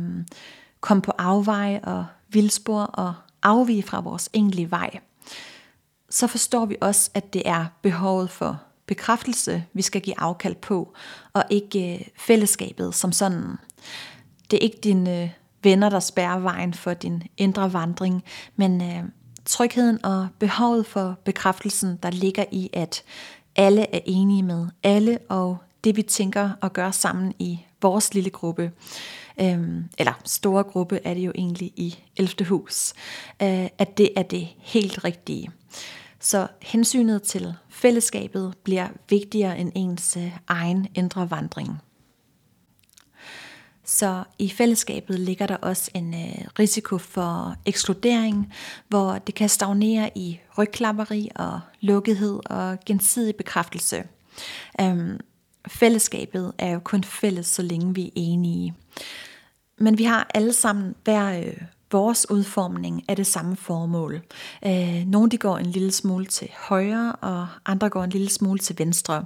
komme 0.82 1.02
på 1.02 1.12
afveje 1.18 1.80
og 1.84 2.06
vildspor 2.30 2.82
og 2.82 3.14
afvige 3.44 3.84
fra 3.84 4.00
vores 4.00 4.30
egentlige 4.34 4.72
vej, 4.72 5.00
så 6.10 6.28
forstår 6.28 6.66
vi 6.66 6.78
også, 6.82 7.12
at 7.14 7.34
det 7.34 7.42
er 7.46 7.66
behovet 7.82 8.30
for 8.30 8.62
bekræftelse, 8.86 9.66
vi 9.74 9.82
skal 9.82 10.02
give 10.02 10.20
afkald 10.20 10.56
på, 10.56 10.94
og 11.34 11.44
ikke 11.50 11.94
øh, 11.94 12.08
fællesskabet 12.16 12.96
som 12.96 13.12
sådan. 13.12 13.56
Det 14.52 14.58
er 14.58 14.64
ikke 14.64 14.80
dine 14.84 15.24
øh, 15.24 15.30
venner, 15.64 15.90
der 15.90 16.00
spærrer 16.00 16.40
vejen 16.40 16.74
for 16.74 16.94
din 16.94 17.24
indre 17.38 17.74
vandring, 17.74 18.24
men 18.56 18.82
øh, 18.82 19.04
trygheden 19.46 20.06
og 20.06 20.28
behovet 20.40 20.86
for 20.86 21.18
bekræftelsen, 21.24 22.00
der 22.04 22.10
ligger 22.10 22.46
i, 22.52 22.70
at 22.74 23.04
alle 23.56 23.96
er 23.96 24.00
enige 24.06 24.44
med 24.44 24.68
alle, 24.84 25.20
og 25.30 25.58
det 25.84 25.96
vi 25.96 26.02
tænker 26.02 26.50
og 26.62 26.74
gør 26.74 26.92
sammen 26.92 27.34
i 27.40 27.60
vores 27.82 28.14
lille 28.14 28.30
gruppe, 28.30 28.72
øhm, 29.42 29.84
eller 29.98 30.14
store 30.26 30.64
gruppe 30.64 31.00
er 31.04 31.14
det 31.14 31.22
jo 31.22 31.32
egentlig 31.36 31.74
i 31.76 32.00
11. 32.18 32.46
hus, 32.46 32.94
øh, 33.42 33.68
at 33.78 33.98
det 33.98 34.10
er 34.16 34.24
det 34.24 34.48
helt 34.58 35.04
rigtige. 35.04 35.52
Så 36.20 36.48
hensynet 36.62 37.24
til 37.24 37.54
fællesskabet 37.70 38.54
bliver 38.64 38.88
vigtigere 39.10 39.60
end 39.60 39.72
ens 39.76 40.18
øh, 40.18 40.38
egen 40.48 40.88
indre 40.96 41.30
vandring. 41.30 41.80
Så 43.94 44.24
i 44.40 44.50
fællesskabet 44.50 45.20
ligger 45.20 45.48
der 45.48 45.56
også 45.56 45.92
en 45.94 46.14
øh, 46.14 46.46
risiko 46.60 46.98
for 46.98 47.56
ekskludering, 47.66 48.54
hvor 48.88 49.18
det 49.18 49.36
kan 49.36 49.50
stagnere 49.50 50.10
i 50.16 50.40
rygklapperi 50.58 51.30
og 51.36 51.60
lukkethed 51.82 52.40
og 52.46 52.78
gensidig 52.86 53.36
bekræftelse. 53.36 54.04
Øhm, 54.82 55.20
fællesskabet 55.68 56.54
er 56.58 56.72
jo 56.72 56.80
kun 56.80 57.04
fælles, 57.04 57.48
så 57.48 57.62
længe 57.62 57.96
vi 57.96 58.06
er 58.06 58.12
enige. 58.16 58.74
Men 59.78 59.98
vi 59.98 60.04
har 60.04 60.32
alle 60.34 60.54
sammen 60.54 60.96
hver 61.04 61.40
øh, 61.40 61.62
vores 61.92 62.30
udformning 62.30 63.04
af 63.08 63.16
det 63.16 63.28
samme 63.28 63.56
formål. 63.56 64.22
Øh, 64.66 65.04
nogle 65.08 65.30
de 65.30 65.38
går 65.38 65.58
en 65.58 65.66
lille 65.66 65.92
smule 65.92 66.26
til 66.26 66.50
højre, 66.58 67.16
og 67.22 67.48
andre 67.66 67.90
går 67.90 68.04
en 68.04 68.10
lille 68.10 68.30
smule 68.30 68.60
til 68.60 68.80
venstre. 68.80 69.26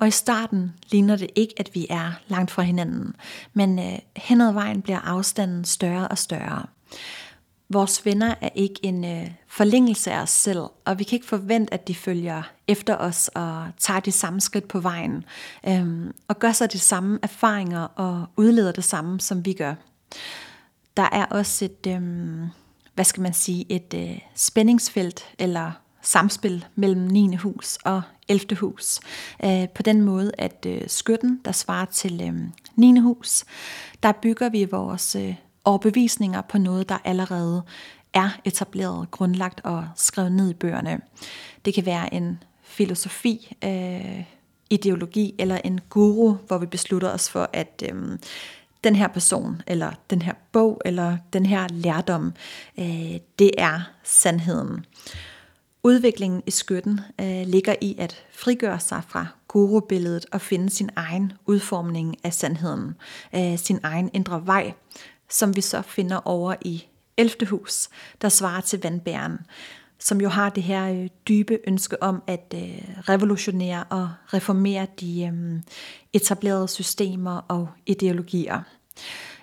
Og 0.00 0.08
i 0.08 0.10
starten 0.10 0.72
ligner 0.90 1.16
det 1.16 1.30
ikke, 1.34 1.54
at 1.56 1.70
vi 1.74 1.86
er 1.90 2.12
langt 2.28 2.50
fra 2.50 2.62
hinanden, 2.62 3.14
men 3.54 3.78
øh, 3.78 3.98
hen 4.16 4.40
ad 4.40 4.52
vejen 4.52 4.82
bliver 4.82 4.98
afstanden 4.98 5.64
større 5.64 6.08
og 6.08 6.18
større. 6.18 6.66
Vores 7.68 8.06
venner 8.06 8.34
er 8.40 8.48
ikke 8.54 8.80
en 8.82 9.04
øh, 9.04 9.30
forlængelse 9.48 10.12
af 10.12 10.22
os 10.22 10.30
selv, 10.30 10.60
og 10.84 10.98
vi 10.98 11.04
kan 11.04 11.16
ikke 11.16 11.26
forvente, 11.26 11.74
at 11.74 11.88
de 11.88 11.94
følger 11.94 12.42
efter 12.68 12.96
os 12.96 13.30
og 13.34 13.66
tager 13.78 14.00
de 14.00 14.12
samme 14.12 14.40
skridt 14.40 14.68
på 14.68 14.80
vejen, 14.80 15.24
øh, 15.68 16.10
og 16.28 16.38
gør 16.38 16.52
sig 16.52 16.72
de 16.72 16.78
samme 16.78 17.18
erfaringer 17.22 17.82
og 17.82 18.26
udleder 18.36 18.72
det 18.72 18.84
samme, 18.84 19.20
som 19.20 19.44
vi 19.44 19.52
gør. 19.52 19.74
Der 20.96 21.08
er 21.12 21.24
også 21.24 21.64
et, 21.64 21.86
øh, 21.86 22.02
hvad 22.94 23.04
skal 23.04 23.22
man 23.22 23.34
sige, 23.34 23.66
et 23.68 23.94
øh, 23.94 24.18
spændingsfelt 24.34 25.24
eller 25.38 25.72
samspil 26.02 26.64
mellem 26.74 27.00
9. 27.00 27.36
hus 27.36 27.78
og 27.84 28.02
11. 28.30 28.56
hus. 28.56 29.00
Øh, 29.44 29.68
på 29.68 29.82
den 29.82 30.02
måde, 30.02 30.32
at 30.38 30.66
øh, 30.66 30.82
skytten, 30.86 31.40
der 31.44 31.52
svarer 31.52 31.84
til 31.84 32.20
øh, 32.22 32.34
9. 32.76 33.00
hus, 33.00 33.44
der 34.02 34.12
bygger 34.12 34.48
vi 34.48 34.64
vores 34.64 35.14
øh, 35.14 35.34
overbevisninger 35.64 36.40
på 36.40 36.58
noget, 36.58 36.88
der 36.88 36.98
allerede 37.04 37.62
er 38.14 38.30
etableret, 38.44 39.10
grundlagt 39.10 39.60
og 39.64 39.88
skrevet 39.96 40.32
ned 40.32 40.50
i 40.50 40.54
bøgerne. 40.54 41.00
Det 41.64 41.74
kan 41.74 41.86
være 41.86 42.14
en 42.14 42.42
filosofi, 42.62 43.56
øh, 43.64 44.24
ideologi 44.70 45.34
eller 45.38 45.60
en 45.64 45.80
guru, 45.88 46.32
hvor 46.32 46.58
vi 46.58 46.66
beslutter 46.66 47.10
os 47.10 47.30
for, 47.30 47.50
at 47.52 47.82
øh, 47.92 48.18
den 48.84 48.96
her 48.96 49.08
person, 49.08 49.62
eller 49.66 49.92
den 50.10 50.22
her 50.22 50.32
bog, 50.52 50.80
eller 50.84 51.16
den 51.32 51.46
her 51.46 51.68
lærdom, 51.70 52.32
øh, 52.78 53.16
det 53.38 53.50
er 53.58 53.80
sandheden. 54.04 54.84
Udviklingen 55.82 56.42
i 56.46 56.50
skytten 56.50 57.00
øh, 57.20 57.46
ligger 57.46 57.74
i 57.80 57.96
at 57.98 58.24
frigøre 58.32 58.80
sig 58.80 59.02
fra 59.08 59.26
gurubilledet 59.48 60.26
og 60.32 60.40
finde 60.40 60.70
sin 60.70 60.90
egen 60.96 61.32
udformning 61.46 62.16
af 62.24 62.34
sandheden, 62.34 62.94
øh, 63.34 63.58
sin 63.58 63.80
egen 63.82 64.10
indre 64.12 64.46
vej, 64.46 64.72
som 65.28 65.56
vi 65.56 65.60
så 65.60 65.82
finder 65.82 66.20
over 66.24 66.54
i 66.60 66.86
11. 67.16 67.46
hus, 67.46 67.88
der 68.22 68.28
svarer 68.28 68.60
til 68.60 68.82
vandbæren, 68.82 69.38
som 69.98 70.20
jo 70.20 70.28
har 70.28 70.50
det 70.50 70.62
her 70.62 70.92
øh, 70.92 71.08
dybe 71.28 71.58
ønske 71.66 72.02
om 72.02 72.22
at 72.26 72.54
øh, 72.54 72.82
revolutionere 72.98 73.84
og 73.84 74.10
reformere 74.34 74.86
de 75.00 75.22
øh, 75.22 75.60
etablerede 76.12 76.68
systemer 76.68 77.36
og 77.48 77.68
ideologier. 77.86 78.62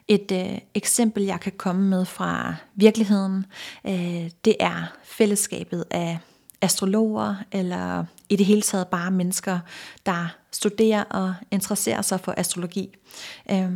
Et 0.08 0.32
øh, 0.32 0.58
eksempel, 0.74 1.24
jeg 1.24 1.40
kan 1.40 1.52
komme 1.58 1.90
med 1.90 2.06
fra 2.06 2.56
virkeligheden, 2.76 3.46
øh, 3.88 4.30
det 4.46 4.56
er 4.60 4.94
fællesskabet 5.04 5.86
af 5.92 6.20
astrologer, 6.62 7.36
eller 7.52 8.06
i 8.30 8.36
det 8.36 8.46
hele 8.46 8.62
taget 8.62 8.88
bare 8.88 9.12
mennesker, 9.12 9.60
der 10.06 10.36
studerer 10.52 11.04
og 11.04 11.34
interesserer 11.52 12.02
sig 12.02 12.20
for 12.20 12.34
astrologi. 12.38 12.96
Øh, 13.52 13.72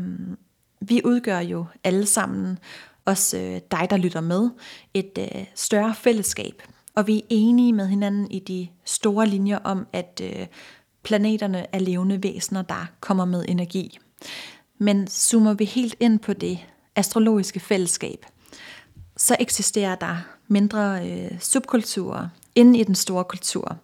vi 0.81 1.01
udgør 1.05 1.39
jo 1.39 1.65
alle 1.83 2.05
sammen, 2.05 2.59
også 3.05 3.37
øh, 3.37 3.61
dig, 3.71 3.87
der 3.89 3.97
lytter 3.97 4.21
med, 4.21 4.49
et 4.93 5.17
øh, 5.19 5.45
større 5.55 5.95
fællesskab. 5.95 6.63
Og 6.95 7.07
vi 7.07 7.17
er 7.17 7.25
enige 7.29 7.73
med 7.73 7.87
hinanden 7.87 8.31
i 8.31 8.39
de 8.39 8.67
store 8.85 9.27
linjer 9.27 9.57
om, 9.57 9.87
at 9.93 10.21
øh, 10.23 10.47
planeterne 11.03 11.75
er 11.75 11.79
levende 11.79 12.23
væsener, 12.23 12.61
der 12.61 12.85
kommer 12.99 13.25
med 13.25 13.45
energi. 13.47 13.99
Men 14.81 15.07
zoomer 15.07 15.53
vi 15.53 15.65
helt 15.65 15.95
ind 15.99 16.19
på 16.19 16.33
det 16.33 16.59
astrologiske 16.95 17.59
fællesskab, 17.59 18.25
så 19.17 19.35
eksisterer 19.39 19.95
der 19.95 20.15
mindre 20.47 21.09
øh, 21.09 21.39
subkulturer 21.39 22.27
inde 22.55 22.79
i 22.79 22.83
den 22.83 22.95
store 22.95 23.23
kultur. 23.23 23.77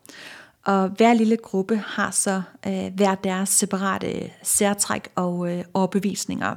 Og 0.63 0.89
hver 0.89 1.13
lille 1.13 1.37
gruppe 1.37 1.77
har 1.77 2.11
så 2.11 2.41
øh, 2.67 2.93
hver 2.95 3.15
deres 3.15 3.49
separate 3.49 4.11
øh, 4.11 4.29
særtræk 4.43 5.09
og 5.15 5.51
øh, 5.51 5.63
overbevisninger. 5.73 6.55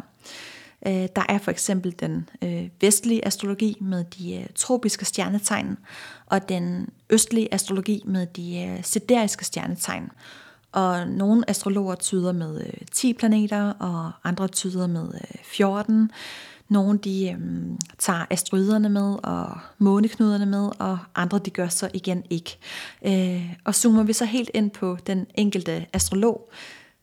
Øh, 0.87 1.09
der 1.17 1.23
er 1.29 1.39
for 1.39 1.51
eksempel 1.51 1.95
den 2.01 2.29
øh, 2.43 2.69
vestlige 2.81 3.27
astrologi 3.27 3.77
med 3.81 4.05
de 4.05 4.37
øh, 4.37 4.47
tropiske 4.55 5.05
stjernetegn, 5.05 5.79
og 6.27 6.49
den 6.49 6.89
østlige 7.11 7.55
astrologi 7.55 8.03
med 8.07 8.27
de 8.27 8.59
øh, 8.69 8.85
sideriske 8.85 9.45
stjernetegn. 9.45 10.11
Og 10.73 11.09
nogle 11.09 11.51
astrologer 11.51 11.95
tyder 11.95 12.33
med 12.33 12.61
øh, 12.61 12.73
10 12.93 13.13
planeter, 13.13 13.73
og 13.73 14.13
andre 14.25 14.49
tyder 14.49 14.87
med 14.87 15.15
øh, 15.15 15.45
14. 15.45 16.11
Nogle 16.69 16.99
de 16.99 17.31
øh, 17.31 17.39
tager 17.99 18.27
asteroiderne 18.31 18.89
med, 18.89 19.17
og 19.23 19.59
måneknuderne 19.79 20.47
med, 20.47 20.71
og 20.79 20.99
andre 21.15 21.39
de 21.39 21.51
gør 21.51 21.69
så 21.69 21.91
igen 21.95 22.25
ikke. 22.31 22.59
Øh, 23.07 23.53
og 23.65 23.75
zoomer 23.75 24.03
vi 24.03 24.13
så 24.13 24.25
helt 24.25 24.51
ind 24.55 24.71
på 24.71 24.99
den 25.07 25.27
enkelte 25.35 25.87
astrolog, 25.93 26.51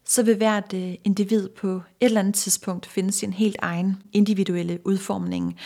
så 0.05 0.23
vil 0.23 0.35
hvert 0.35 0.73
øh, 0.73 0.93
individ 1.03 1.49
på 1.49 1.75
et 1.75 1.81
eller 1.99 2.19
andet 2.19 2.35
tidspunkt 2.35 2.85
finde 2.85 3.11
sin 3.11 3.33
helt 3.33 3.55
egen 3.59 4.01
individuelle 4.13 4.79
udformning, 4.85 5.59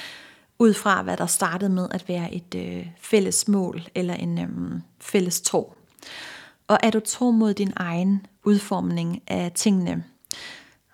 ud 0.59 0.73
fra 0.73 1.01
hvad 1.01 1.17
der 1.17 1.25
startede 1.25 1.69
med 1.69 1.87
at 1.91 2.07
være 2.07 2.33
et 2.33 2.55
øh, 2.55 2.87
fælles 3.01 3.47
mål 3.47 3.81
eller 3.95 4.13
en 4.13 4.39
øh, 4.39 4.79
fælles 4.99 5.41
tro. 5.41 5.73
Og 6.71 6.79
er 6.83 6.89
du 6.89 6.99
tro 6.99 7.31
mod 7.31 7.53
din 7.53 7.73
egen 7.75 8.25
udformning 8.43 9.21
af 9.27 9.51
tingene, 9.55 10.03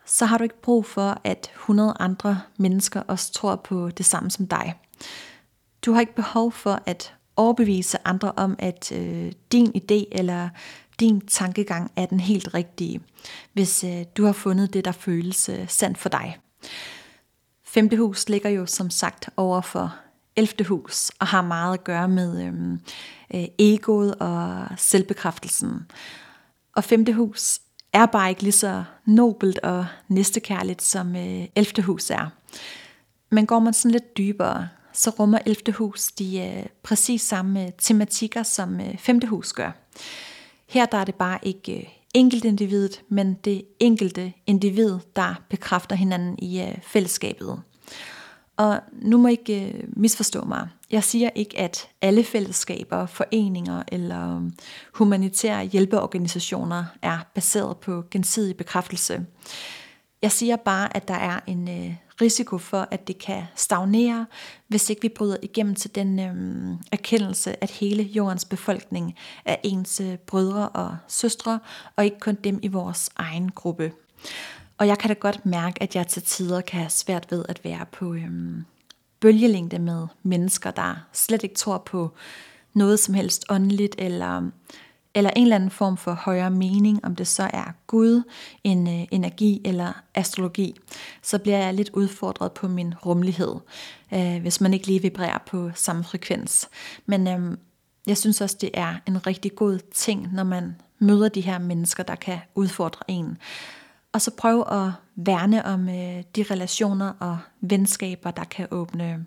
så 0.06 0.26
har 0.26 0.38
du 0.38 0.44
ikke 0.44 0.62
brug 0.62 0.86
for, 0.86 1.22
at 1.24 1.52
100 1.56 1.94
andre 2.00 2.42
mennesker 2.58 3.02
også 3.02 3.34
tror 3.34 3.56
på 3.56 3.90
det 3.90 4.06
samme 4.06 4.32
som 4.32 4.48
dig. 4.48 4.74
Du 5.86 5.94
har 5.94 6.00
ikke 6.00 6.16
behov 6.16 6.52
for 6.52 6.82
at 6.86 7.14
overbevise 7.36 7.98
andre 8.06 8.32
om, 8.32 8.56
at 8.60 8.92
øh, 8.92 9.32
din 9.52 9.68
idé 9.76 10.06
eller 10.12 10.50
din 11.00 11.22
tankegang 11.22 11.92
er 11.96 12.06
den 12.06 12.20
helt 12.20 12.54
rigtige, 12.54 13.02
hvis 13.54 13.84
øh, 13.84 14.06
du 14.18 14.26
har 14.26 14.34
fundet 14.34 14.74
det, 14.74 14.86
der 14.86 14.92
føles 14.92 15.50
øh, 15.50 15.70
sandt 15.70 15.98
for 15.98 16.10
dig. 16.10 16.38
Femte 17.66 17.98
hus 17.98 18.30
ligger 18.30 18.50
jo 18.50 18.66
som 18.66 18.90
sagt 18.90 19.30
over 19.38 19.62
for 19.62 19.96
11. 20.38 20.66
hus 20.66 21.12
og 21.20 21.28
har 21.28 21.42
meget 21.42 21.74
at 21.74 21.84
gøre 21.84 22.08
med 22.08 22.46
øhm, 22.46 22.80
øh, 23.34 23.46
egoet 23.60 24.16
og 24.16 24.68
selvbekræftelsen. 24.78 25.92
Og 26.76 26.84
5. 26.84 27.14
hus 27.14 27.60
er 27.94 28.06
bare 28.06 28.30
ikke 28.30 28.44
lige 28.44 28.52
så 28.52 28.84
nobelt 29.06 29.60
og 29.60 29.86
næstekærligt, 30.08 30.82
som 30.82 31.16
øh, 31.16 31.46
11. 31.56 31.84
hus 31.84 32.10
er. 32.10 32.30
Men 33.30 33.46
går 33.46 33.60
man 33.60 33.74
sådan 33.74 33.92
lidt 33.92 34.18
dybere, 34.18 34.70
så 34.94 35.10
rummer 35.10 35.40
11. 35.46 35.74
hus 35.74 36.08
de 36.08 36.40
øh, 36.40 36.66
præcis 36.84 37.22
samme 37.22 37.66
øh, 37.66 37.72
tematikker, 37.78 38.44
som 38.44 38.82
øh, 38.82 38.98
5. 38.98 39.22
hus 39.28 39.54
gør. 39.54 39.72
Her 40.70 40.86
der 40.86 40.98
er 40.98 41.06
det 41.06 41.16
bare 41.16 41.40
ikke 41.42 41.78
øh, 41.78 41.84
enkeltindividet, 42.14 43.02
men 43.10 43.34
det 43.34 43.64
enkelte 43.80 44.34
individ, 44.48 44.98
der 45.16 45.42
bekræfter 45.50 45.96
hinanden 45.96 46.40
i 46.40 46.62
øh, 46.62 46.78
fællesskabet. 46.84 47.62
Og 48.58 48.80
nu 48.92 49.18
må 49.18 49.28
I 49.28 49.32
ikke 49.32 49.66
øh, 49.66 49.84
misforstå 49.88 50.44
mig. 50.44 50.68
Jeg 50.92 51.04
siger 51.04 51.30
ikke, 51.36 51.60
at 51.60 51.90
alle 52.02 52.24
fællesskaber, 52.24 53.06
foreninger 53.06 53.84
eller 53.88 54.38
øh, 54.38 54.52
humanitære 54.94 55.66
hjælpeorganisationer 55.66 56.86
er 57.02 57.20
baseret 57.36 57.78
på 57.78 58.04
gensidig 58.12 58.58
bekræftelse. 58.58 59.26
Jeg 60.22 60.32
siger 60.32 60.56
bare, 60.56 60.96
at 60.96 61.08
der 61.08 61.14
er 61.14 61.40
en 61.48 61.70
øh, 61.70 61.96
risiko 62.22 62.58
for, 62.58 62.88
at 62.92 63.08
det 63.08 63.18
kan 63.18 63.44
stagnere, 63.56 64.26
hvis 64.68 64.90
ikke 64.90 65.02
vi 65.02 65.10
bryder 65.10 65.38
igennem 65.42 65.76
til 65.76 65.96
den 65.96 66.20
øh, 66.20 66.78
erkendelse, 66.92 67.64
at 67.64 67.72
hele 67.72 68.04
jordens 68.04 68.46
befolkning 68.46 69.16
er 69.46 69.56
ens 69.64 70.00
øh, 70.00 70.18
brødre 70.18 70.70
og 70.70 70.98
søstre, 71.08 71.60
og 71.96 72.06
ikke 72.06 72.20
kun 72.20 72.36
dem 72.36 72.60
i 72.62 72.68
vores 72.68 73.10
egen 73.16 73.52
gruppe. 73.52 73.92
Og 74.78 74.88
jeg 74.88 74.98
kan 74.98 75.08
da 75.08 75.14
godt 75.14 75.46
mærke, 75.46 75.84
at 75.84 75.96
jeg 75.96 76.08
til 76.08 76.24
tider 76.24 76.62
kan 76.62 76.80
have 76.80 76.90
svært 76.90 77.28
ved 77.32 77.46
at 77.50 77.64
være 77.64 77.86
på 77.92 78.14
øhm, 78.14 78.66
bølgelængde 79.20 79.80
med 79.80 80.08
mennesker, 80.24 80.72
der 80.72 80.96
slet 81.14 81.44
ikke 81.44 81.56
tror 81.56 81.78
på 81.78 82.12
noget 82.74 83.00
som 83.00 83.14
helst 83.14 83.46
åndeligt, 83.50 83.96
eller, 83.98 84.50
eller 85.16 85.30
en 85.36 85.44
eller 85.44 85.56
anden 85.56 85.70
form 85.70 85.98
for 85.98 86.14
højere 86.14 86.52
mening, 86.52 87.06
om 87.06 87.16
det 87.16 87.28
så 87.28 87.44
er 87.54 87.74
Gud, 87.88 88.24
en 88.64 88.88
øh, 88.88 89.08
energi 89.12 89.62
eller 89.66 89.94
astrologi, 90.16 90.76
så 91.22 91.40
bliver 91.40 91.58
jeg 91.58 91.74
lidt 91.74 91.90
udfordret 91.94 92.52
på 92.52 92.68
min 92.68 92.94
rummelighed, 93.06 93.56
øh, 94.14 94.42
hvis 94.42 94.62
man 94.62 94.74
ikke 94.74 94.88
lige 94.88 95.02
vibrerer 95.02 95.38
på 95.48 95.72
samme 95.76 96.04
frekvens. 96.04 96.70
Men 97.06 97.28
øh, 97.28 97.58
jeg 98.08 98.18
synes 98.18 98.42
også, 98.42 98.58
det 98.62 98.70
er 98.74 98.96
en 99.06 99.28
rigtig 99.28 99.56
god 99.56 99.80
ting, 99.94 100.34
når 100.34 100.44
man 100.44 100.76
møder 101.00 101.30
de 101.30 101.42
her 101.42 101.60
mennesker, 101.60 102.04
der 102.04 102.16
kan 102.16 102.40
udfordre 102.56 103.12
en. 103.12 103.38
Og 104.14 104.22
så 104.22 104.32
prøv 104.32 104.62
at 104.72 104.92
værne 105.16 105.66
om 105.66 105.90
øh, 105.90 106.24
de 106.36 106.44
relationer 106.44 107.14
og 107.20 107.40
venskaber, 107.62 108.32
der 108.32 108.44
kan 108.44 108.68
åbne, 108.72 109.26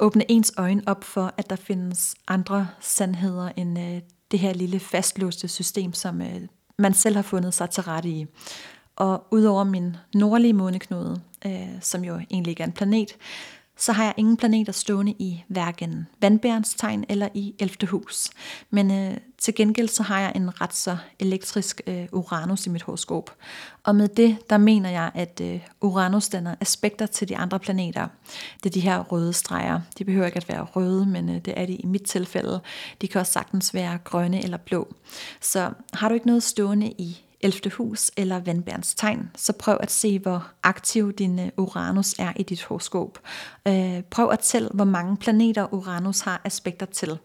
åbne 0.00 0.30
ens 0.30 0.52
øjne 0.56 0.82
op 0.86 1.04
for, 1.04 1.34
at 1.36 1.50
der 1.50 1.56
findes 1.56 2.14
andre 2.28 2.68
sandheder 2.80 3.48
end 3.56 3.78
øh, 3.78 4.00
det 4.30 4.38
her 4.38 4.52
lille 4.52 4.80
fastlåste 4.80 5.48
system, 5.48 5.92
som 5.92 6.22
øh, 6.22 6.40
man 6.78 6.94
selv 6.94 7.16
har 7.16 7.22
fundet 7.22 7.54
sig 7.54 7.70
til 7.70 7.82
rette 7.82 8.08
i. 8.08 8.26
Og 8.96 9.26
udover 9.30 9.64
min 9.64 9.96
nordlige 10.14 10.52
måneknude, 10.52 11.20
øh, 11.46 11.80
som 11.80 12.04
jo 12.04 12.20
egentlig 12.30 12.50
ikke 12.50 12.62
er 12.62 12.66
en 12.66 12.72
planet, 12.72 13.16
så 13.80 13.92
har 13.92 14.04
jeg 14.04 14.14
ingen 14.16 14.36
planeter 14.36 14.72
stående 14.72 15.12
i 15.18 15.44
hverken 15.48 16.06
vandbærens 16.20 16.74
tegn 16.74 17.04
eller 17.08 17.28
i 17.34 17.54
11. 17.58 17.88
hus. 17.88 18.30
Men 18.70 18.90
øh, 18.90 19.16
til 19.38 19.54
gengæld 19.54 19.88
så 19.88 20.02
har 20.02 20.20
jeg 20.20 20.32
en 20.36 20.60
ret 20.60 20.74
så 20.74 20.96
elektrisk 21.18 21.80
øh, 21.86 22.06
Uranus 22.12 22.66
i 22.66 22.70
mit 22.70 22.82
horoskop. 22.82 23.30
Og 23.84 23.96
med 23.96 24.08
det, 24.08 24.50
der 24.50 24.58
mener 24.58 24.90
jeg, 24.90 25.10
at 25.14 25.40
øh, 25.44 25.60
Uranus 25.80 26.28
danner 26.28 26.54
aspekter 26.60 27.06
til 27.06 27.28
de 27.28 27.36
andre 27.36 27.58
planeter. 27.58 28.08
Det 28.62 28.70
er 28.70 28.74
de 28.74 28.80
her 28.80 29.00
røde 29.00 29.32
streger. 29.32 29.80
De 29.98 30.04
behøver 30.04 30.26
ikke 30.26 30.36
at 30.36 30.48
være 30.48 30.62
røde, 30.62 31.06
men 31.06 31.28
øh, 31.28 31.34
det 31.44 31.54
er 31.56 31.66
de 31.66 31.74
i 31.74 31.86
mit 31.86 32.02
tilfælde. 32.02 32.60
De 33.00 33.08
kan 33.08 33.20
også 33.20 33.32
sagtens 33.32 33.74
være 33.74 33.98
grønne 34.04 34.42
eller 34.42 34.56
blå. 34.56 34.94
Så 35.40 35.70
har 35.92 36.08
du 36.08 36.14
ikke 36.14 36.26
noget 36.26 36.42
stående 36.42 36.90
i 36.90 37.24
11. 37.40 37.70
hus 37.70 38.10
eller 38.16 38.40
vandbærens 38.40 38.94
tegn, 38.94 39.30
så 39.36 39.52
prøv 39.52 39.76
at 39.80 39.90
se, 39.90 40.18
hvor 40.18 40.50
aktiv 40.62 41.12
din 41.12 41.38
øh, 41.38 41.48
Uranus 41.56 42.14
er 42.18 42.32
i 42.36 42.42
dit 42.42 42.62
horoskop. 42.62 43.18
Øh, 43.68 44.02
prøv 44.02 44.30
at 44.30 44.38
tælle, 44.38 44.68
hvor 44.74 44.84
mange 44.84 45.16
planeter 45.16 45.74
Uranus 45.74 46.20
har 46.20 46.40
aspekter 46.44 46.86
til. 46.86 47.18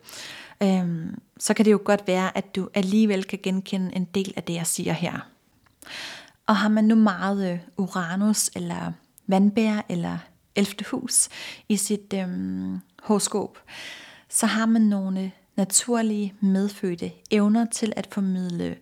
Øh, 0.64 1.08
så 1.40 1.54
kan 1.54 1.66
det 1.66 1.72
jo 1.72 1.80
godt 1.84 2.08
være, 2.08 2.38
at 2.38 2.56
du 2.56 2.70
alligevel 2.74 3.24
kan 3.24 3.40
genkende 3.44 3.96
en 3.96 4.06
del 4.06 4.34
af 4.36 4.44
det, 4.44 4.54
jeg 4.54 4.68
siger 4.68 4.94
her. 4.94 5.20
Og 6.48 6.56
har 6.56 6.70
man 6.70 6.84
nu 6.84 6.96
meget 6.96 7.52
øh, 7.52 7.60
Uranus 7.78 8.50
eller 8.56 8.92
vandbær 9.28 9.86
eller 9.90 10.18
11. 10.56 10.86
hus 10.92 11.30
i 11.70 11.78
sit 11.78 12.14
øh, 12.14 12.28
horoskop, 13.04 13.58
så 14.30 14.46
har 14.46 14.66
man 14.66 14.82
nogle 14.82 15.22
øh, 15.22 15.30
naturlige 15.56 16.34
medfødte 16.40 17.12
evner 17.32 17.66
til 17.66 17.94
at 17.96 18.08
formidle 18.12 18.76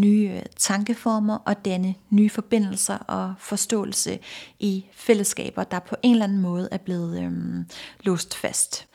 nye 0.00 0.30
øh, 0.34 0.42
tankeformer 0.56 1.36
og 1.36 1.64
danne 1.64 1.94
nye 2.10 2.30
forbindelser 2.30 2.98
og 2.98 3.34
forståelse 3.38 4.18
i 4.58 4.84
fællesskaber, 4.92 5.64
der 5.64 5.78
på 5.78 5.96
en 6.02 6.12
eller 6.12 6.24
anden 6.24 6.40
måde 6.40 6.68
er 6.72 6.78
blevet 6.78 7.22
øhm, 7.22 7.66
låst 8.00 8.34
fast. 8.34 8.86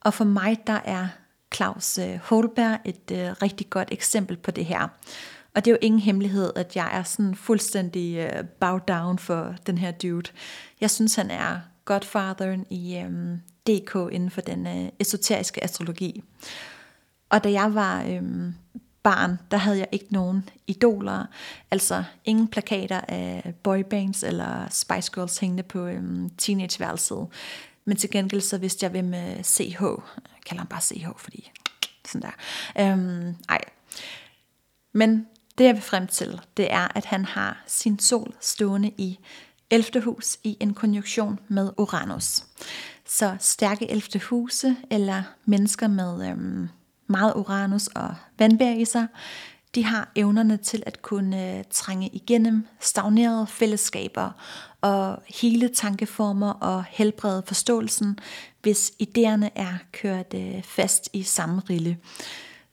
Og 0.00 0.14
for 0.14 0.24
mig 0.24 0.58
der 0.66 0.80
er 0.84 1.08
Claus 1.54 1.98
øh, 1.98 2.18
Holberg 2.22 2.78
et 2.84 3.10
øh, 3.12 3.32
rigtig 3.42 3.70
godt 3.70 3.88
eksempel 3.92 4.36
på 4.36 4.50
det 4.50 4.64
her. 4.64 4.88
Og 5.54 5.64
det 5.64 5.70
er 5.70 5.72
jo 5.72 5.78
ingen 5.82 6.00
hemmelighed, 6.00 6.52
at 6.56 6.76
jeg 6.76 6.90
er 6.92 7.02
sådan 7.02 7.34
fuldstændig 7.34 8.16
øh, 8.16 8.44
bow 8.60 8.78
down 8.78 9.18
for 9.18 9.54
den 9.66 9.78
her 9.78 9.90
dude. 9.90 10.30
Jeg 10.80 10.90
synes, 10.90 11.14
han 11.14 11.30
er 11.30 11.60
godfatheren 11.84 12.66
i 12.70 12.96
øhm, 12.98 13.40
DK 13.66 14.12
inden 14.12 14.30
for 14.30 14.40
den 14.40 14.66
øh, 14.66 14.88
esoteriske 15.00 15.64
astrologi. 15.64 16.22
Og 17.30 17.44
da 17.44 17.50
jeg 17.50 17.74
var 17.74 18.04
øhm, 18.04 18.54
barn, 19.06 19.38
der 19.50 19.56
havde 19.56 19.78
jeg 19.78 19.88
ikke 19.92 20.06
nogen 20.10 20.48
idoler, 20.66 21.26
altså 21.70 22.04
ingen 22.24 22.48
plakater 22.48 23.00
af 23.08 23.54
boybands 23.62 24.22
eller 24.22 24.68
Spice 24.70 25.12
Girls 25.14 25.38
hængende 25.38 25.62
på 25.62 25.86
øhm, 25.86 26.30
teenageværelset. 26.38 27.26
Men 27.84 27.96
til 27.96 28.10
gengæld 28.10 28.40
så 28.40 28.58
vidste 28.58 28.84
jeg, 28.84 28.90
hvem 28.90 29.14
øh, 29.14 29.42
CH, 29.42 29.82
jeg 29.82 30.42
kalder 30.46 30.60
ham 30.60 30.66
bare 30.66 30.80
CH, 30.80 31.06
fordi 31.18 31.52
sådan 32.06 32.22
der. 32.22 32.92
Øhm, 32.92 33.36
ej. 33.48 33.60
Men 34.92 35.26
det 35.58 35.64
jeg 35.64 35.74
vil 35.74 35.82
frem 35.82 36.06
til, 36.06 36.40
det 36.56 36.72
er, 36.72 36.96
at 36.96 37.04
han 37.04 37.24
har 37.24 37.64
sin 37.66 37.98
sol 37.98 38.34
stående 38.40 38.90
i 38.98 39.18
11. 39.70 40.00
hus 40.00 40.38
i 40.44 40.56
en 40.60 40.74
konjunktion 40.74 41.38
med 41.48 41.72
Uranus. 41.76 42.44
Så 43.04 43.36
stærke 43.40 43.90
11. 43.90 44.20
huse, 44.30 44.76
eller 44.90 45.22
mennesker 45.44 45.88
med 45.88 46.30
øhm, 46.30 46.68
meget 47.06 47.32
Uranus 47.36 47.86
og 47.86 48.14
vandbær 48.38 48.72
i 48.72 48.84
sig, 48.84 49.06
de 49.76 49.84
har 49.84 50.12
evnerne 50.14 50.56
til 50.56 50.82
at 50.86 51.02
kunne 51.02 51.58
øh, 51.58 51.64
trænge 51.70 52.08
igennem 52.12 52.66
stagnerede 52.80 53.46
fællesskaber 53.46 54.30
og 54.80 55.22
hele 55.40 55.68
tankeformer 55.68 56.50
og 56.50 56.84
helbrede 56.88 57.42
forståelsen, 57.46 58.18
hvis 58.62 58.92
idéerne 59.02 59.48
er 59.54 59.74
kørt 59.92 60.34
øh, 60.34 60.62
fast 60.62 61.08
i 61.12 61.22
samme 61.22 61.62
rille. 61.70 61.98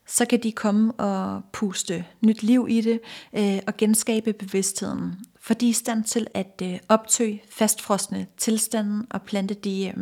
Så 0.08 0.26
kan 0.26 0.44
de 0.44 0.52
komme 0.52 0.92
og 0.94 1.42
puste 1.54 2.06
nyt 2.22 2.44
liv 2.44 2.68
i 2.70 2.82
det 2.82 3.00
øh, 3.34 3.60
og 3.68 3.78
genskabe 3.78 4.34
bevidstheden, 4.34 5.16
for 5.42 5.54
de 5.54 5.66
er 5.66 5.70
i 5.70 5.74
stand 5.74 6.04
til 6.04 6.28
at 6.34 6.62
optøge 6.90 7.42
fastfrosne 7.52 8.28
tilstanden 8.38 9.08
og 9.10 9.22
plante 9.22 9.54
de 9.54 9.94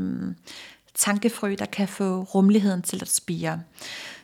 tankefrø, 0.96 1.56
der 1.60 1.66
kan 1.66 1.88
få 1.88 2.22
rummeligheden 2.22 2.82
til 2.82 3.02
at 3.02 3.10
spire. 3.10 3.62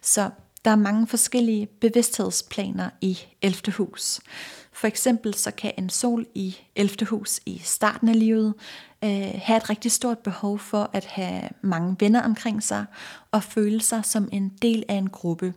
Så 0.01 0.30
der 0.65 0.71
er 0.71 0.75
mange 0.75 1.08
forskellige 1.08 1.65
bevidsthedsplaner 1.65 2.89
i 3.01 3.19
11. 3.41 3.73
hus. 3.73 4.19
For 4.71 4.88
eksempel 4.88 5.34
så 5.34 5.51
kan 5.51 5.71
en 5.77 5.89
sol 5.89 6.25
i 6.36 6.58
11. 6.75 7.06
hus 7.06 7.39
i 7.45 7.62
starten 7.63 8.10
af 8.10 8.19
livet 8.19 8.53
øh, 9.03 9.32
have 9.36 9.58
et 9.58 9.69
rigtig 9.69 9.91
stort 9.91 10.19
behov 10.19 10.60
for 10.60 10.89
at 10.93 11.06
have 11.06 11.41
mange 11.62 11.95
venner 11.99 12.21
omkring 12.21 12.63
sig 12.63 12.86
og 13.32 13.43
føle 13.43 13.82
sig 13.82 14.06
som 14.06 14.30
en 14.32 14.49
del 14.62 14.84
af 14.89 14.95
en 14.95 15.10
gruppe. 15.10 15.53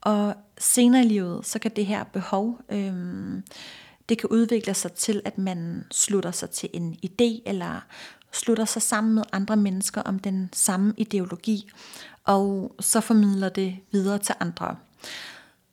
Og 0.00 0.34
senere 0.58 1.04
i 1.04 1.08
livet, 1.08 1.46
så 1.46 1.58
kan 1.58 1.70
det 1.76 1.86
her 1.86 2.04
behov, 2.04 2.60
øh, 2.68 2.92
det 4.08 4.18
kan 4.18 4.28
udvikle 4.28 4.74
sig 4.74 4.92
til, 4.92 5.22
at 5.24 5.38
man 5.38 5.84
slutter 5.90 6.30
sig 6.30 6.50
til 6.50 6.68
en 6.72 6.96
idé 7.06 7.42
eller 7.46 7.86
slutter 8.32 8.64
sig 8.64 8.82
sammen 8.82 9.14
med 9.14 9.22
andre 9.32 9.56
mennesker 9.56 10.02
om 10.02 10.18
den 10.18 10.50
samme 10.52 10.94
ideologi, 10.96 11.70
og 12.24 12.74
så 12.80 13.00
formidler 13.00 13.48
det 13.48 13.76
videre 13.92 14.18
til 14.18 14.34
andre. 14.40 14.76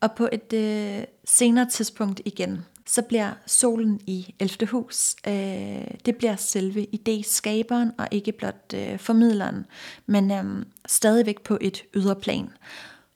Og 0.01 0.11
på 0.11 0.29
et 0.31 0.53
øh, 0.53 1.03
senere 1.25 1.69
tidspunkt 1.69 2.21
igen, 2.25 2.65
så 2.87 3.01
bliver 3.01 3.31
solen 3.45 3.99
i 4.07 4.35
11. 4.39 4.67
hus, 4.67 5.15
øh, 5.27 5.87
det 6.05 6.15
bliver 6.17 6.35
selve 6.35 6.87
idéskaberen 6.95 7.89
og 7.97 8.07
ikke 8.11 8.31
blot 8.31 8.73
øh, 8.73 8.99
formidleren, 8.99 9.65
men 10.05 10.31
øh, 10.31 10.65
stadigvæk 10.85 11.41
på 11.41 11.57
et 11.61 11.83
ydre 11.95 12.15
plan. 12.15 12.49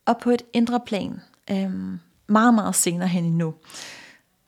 Og 0.06 0.18
på 0.18 0.30
et 0.30 0.42
indre 0.54 0.80
plan, 0.80 1.22
øh, 1.52 1.72
meget 2.28 2.54
meget 2.54 2.76
senere 2.76 3.08
hen 3.08 3.26
endnu, 3.26 3.54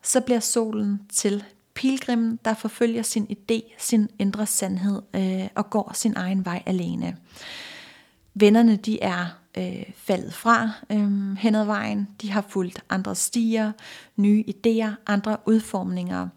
så 0.03 0.21
bliver 0.21 0.39
solen 0.39 1.01
til 1.13 1.43
pilgrimen, 1.75 2.39
der 2.45 2.53
forfølger 2.53 3.01
sin 3.01 3.27
idé, 3.29 3.75
sin 3.77 4.09
indre 4.19 4.45
sandhed 4.45 5.01
øh, 5.15 5.47
og 5.55 5.69
går 5.69 5.91
sin 5.93 6.13
egen 6.15 6.45
vej 6.45 6.63
alene. 6.65 7.17
Vennerne 8.33 8.75
de 8.75 9.01
er 9.01 9.25
øh, 9.57 9.83
faldet 9.95 10.33
fra 10.33 10.71
øh, 10.89 11.37
hen 11.37 11.55
ad 11.55 11.65
vejen. 11.65 12.07
De 12.21 12.31
har 12.31 12.45
fulgt 12.49 12.83
andre 12.89 13.15
stier, 13.15 13.71
nye 14.15 14.43
idéer, 14.47 15.03
andre 15.07 15.37
udformninger 15.45 16.27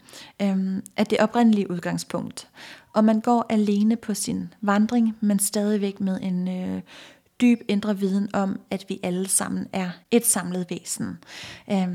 øh, 0.42 0.82
af 0.96 1.06
det 1.06 1.18
oprindelige 1.18 1.70
udgangspunkt. 1.70 2.48
Og 2.92 3.04
man 3.04 3.20
går 3.20 3.46
alene 3.48 3.96
på 3.96 4.14
sin 4.14 4.54
vandring, 4.60 5.16
men 5.20 5.38
stadigvæk 5.38 6.00
med 6.00 6.20
en 6.22 6.48
øh, 6.48 6.82
dyb 7.40 7.60
indre 7.68 7.98
viden 7.98 8.28
om, 8.32 8.60
at 8.70 8.84
vi 8.88 9.00
alle 9.02 9.28
sammen 9.28 9.66
er 9.72 9.90
et 10.10 10.26
samlet 10.26 10.66
væsen. 10.70 11.18
Øh, 11.70 11.88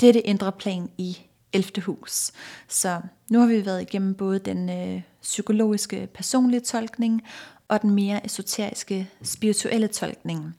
det 0.00 0.08
er 0.08 0.12
det 0.12 0.22
indre 0.24 0.52
plan 0.52 0.90
i 0.98 1.18
11. 1.52 1.82
hus. 1.82 2.32
Så 2.68 3.00
nu 3.30 3.40
har 3.40 3.46
vi 3.46 3.66
været 3.66 3.82
igennem 3.82 4.14
både 4.14 4.38
den 4.38 4.70
øh, 4.70 5.02
psykologiske 5.22 6.08
personlige 6.14 6.60
tolkning 6.60 7.22
og 7.68 7.82
den 7.82 7.90
mere 7.90 8.26
esoteriske 8.26 9.10
spirituelle 9.22 9.88
tolkning. 9.88 10.56